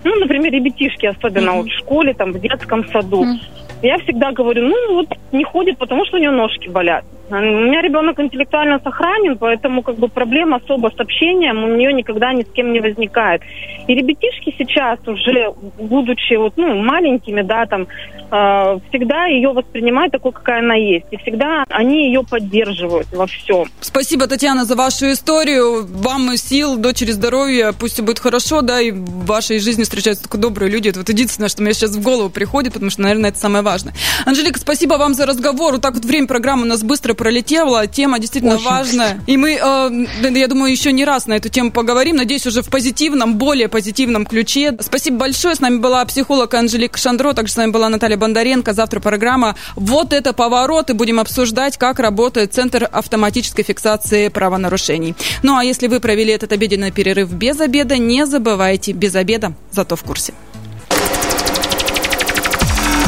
Ну, 0.05 0.15
например, 0.17 0.53
ребятишки, 0.53 1.07
особенно 1.07 1.51
mm-hmm. 1.51 1.63
вот 1.63 1.67
в 1.69 1.79
школе, 1.79 2.13
там, 2.13 2.33
в 2.33 2.41
детском 2.41 2.87
саду. 2.89 3.25
Mm-hmm. 3.25 3.39
Я 3.83 3.99
всегда 4.01 4.33
говорю, 4.33 4.69
ну, 4.69 4.95
вот 4.95 5.09
не 5.33 5.45
ходит, 5.45 5.79
потому 5.79 6.05
что 6.05 6.19
у 6.19 6.21
нее 6.21 6.33
ножки 6.33 6.69
болят. 6.69 7.05
У 7.29 7.35
меня 7.35 7.83
ребенок 7.83 8.21
интеллектуально 8.21 8.81
сохранен, 8.83 9.37
поэтому 9.37 9.83
как 9.83 9.97
бы 9.97 10.09
проблем 10.09 10.55
особо 10.55 10.93
с 10.97 11.01
общением 11.01 11.65
у 11.65 11.77
нее 11.77 11.93
никогда 11.93 12.33
ни 12.33 12.43
с 12.43 12.53
кем 12.53 12.73
не 12.73 12.81
возникает. 12.81 13.43
И 13.89 13.95
ребятишки 13.95 14.55
сейчас 14.57 14.99
уже, 15.07 15.53
будучи 15.79 16.35
вот, 16.35 16.55
ну, 16.57 16.77
маленькими, 16.83 17.43
да, 17.43 17.67
там, 17.67 17.83
э, 17.83 18.79
всегда 18.89 19.27
ее 19.27 19.53
воспринимают 19.53 20.13
такой, 20.13 20.33
какая 20.33 20.61
она 20.61 20.75
есть. 20.75 21.07
И 21.11 21.17
всегда 21.17 21.65
они 21.69 22.07
ее 22.07 22.23
поддерживают 22.23 23.09
во 23.13 23.27
всем. 23.27 23.67
Спасибо, 23.81 24.27
Татьяна, 24.29 24.65
за 24.65 24.77
вашу 24.77 25.11
историю. 25.11 25.87
Вам 25.87 26.37
сил, 26.37 26.77
дочери 26.77 27.11
здоровья, 27.11 27.73
пусть 27.79 27.95
все 27.95 28.03
будет 28.03 28.19
хорошо, 28.19 28.63
да, 28.63 28.81
и 28.81 28.93
в 28.93 29.27
вашей 29.27 29.59
жизни 29.59 29.83
встречаются 29.83 30.25
только 30.25 30.39
добрые 30.39 30.71
люди. 30.71 30.91
Это 30.91 31.01
вот 31.01 31.09
единственное, 31.09 31.49
что 31.49 31.63
мне 31.63 31.73
сейчас 31.73 31.97
в 31.97 32.03
голову 32.03 32.31
приходит, 32.31 32.73
потому 32.73 32.91
что, 32.91 33.03
наверное, 33.03 33.31
это 33.31 33.39
самое 33.39 33.65
важное. 33.65 33.95
Анжелика, 34.25 34.61
спасибо 34.61 34.95
вам 34.95 35.15
за 35.15 35.27
разговор. 35.27 35.73
Вот 35.73 35.83
так 35.83 35.95
вот 35.95 36.05
время 36.05 36.27
программы 36.27 36.63
у 36.63 36.67
нас 36.67 36.83
быстро 36.83 37.15
пролетела, 37.17 37.87
тема 37.87 38.19
действительно 38.19 38.55
Очень. 38.55 38.65
важная. 38.65 39.21
И 39.27 39.37
мы, 39.37 39.55
э, 39.55 40.07
я 40.23 40.49
думаю, 40.49 40.71
еще 40.71 40.93
не 40.93 41.05
раз 41.05 41.27
на 41.27 41.35
эту 41.35 41.49
тему 41.49 41.73
поговорим. 41.73 42.17
Надеюсь, 42.17 42.47
уже 42.47 42.63
в 42.63 42.69
позитивном, 42.69 43.37
более 43.37 43.69
позитивном 43.69 44.25
ключе. 44.27 44.77
Спасибо 44.81 45.19
большое. 45.19 45.55
С 45.55 45.61
нами 45.61 45.79
была 45.79 46.05
психолог 46.05 46.55
Анжелика 46.55 46.99
Шандро, 46.99 47.33
также 47.33 47.55
с 47.55 47.57
нами 47.57 47.71
была 47.73 47.89
Наталья 47.89 48.17
Бондаренко. 48.17 48.73
Завтра 48.73 49.01
программа 49.01 49.57
«Вот 49.75 50.13
это 50.13 50.33
поворот» 50.33 50.91
и 50.91 50.93
будем 50.93 51.19
обсуждать, 51.19 51.77
как 51.77 51.99
работает 51.99 52.55
Центр 52.55 52.89
автоматической 52.91 53.65
фиксации 53.65 54.29
правонарушений. 54.29 55.15
Ну 55.43 55.57
а 55.57 55.65
если 55.65 55.89
вы 55.89 56.01
провели 56.01 56.33
этот 56.33 56.53
обеденный 56.53 56.93
перерыв 56.93 57.33
без 57.33 57.61
обеда, 57.61 57.99
не 57.99 58.27
забывайте, 58.27 58.93
без 58.93 59.15
обеда, 59.15 59.55
зато 59.73 59.97
в 59.97 60.03
курсе. 60.03 60.35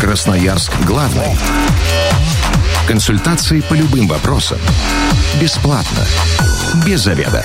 Красноярск 0.01 0.73
главный. 0.87 1.37
Консультации 2.89 3.61
по 3.61 3.75
любым 3.75 4.09
вопросам. 4.09 4.59
Бесплатно. 5.39 6.07
Без 6.87 7.03
заведа. 7.03 7.45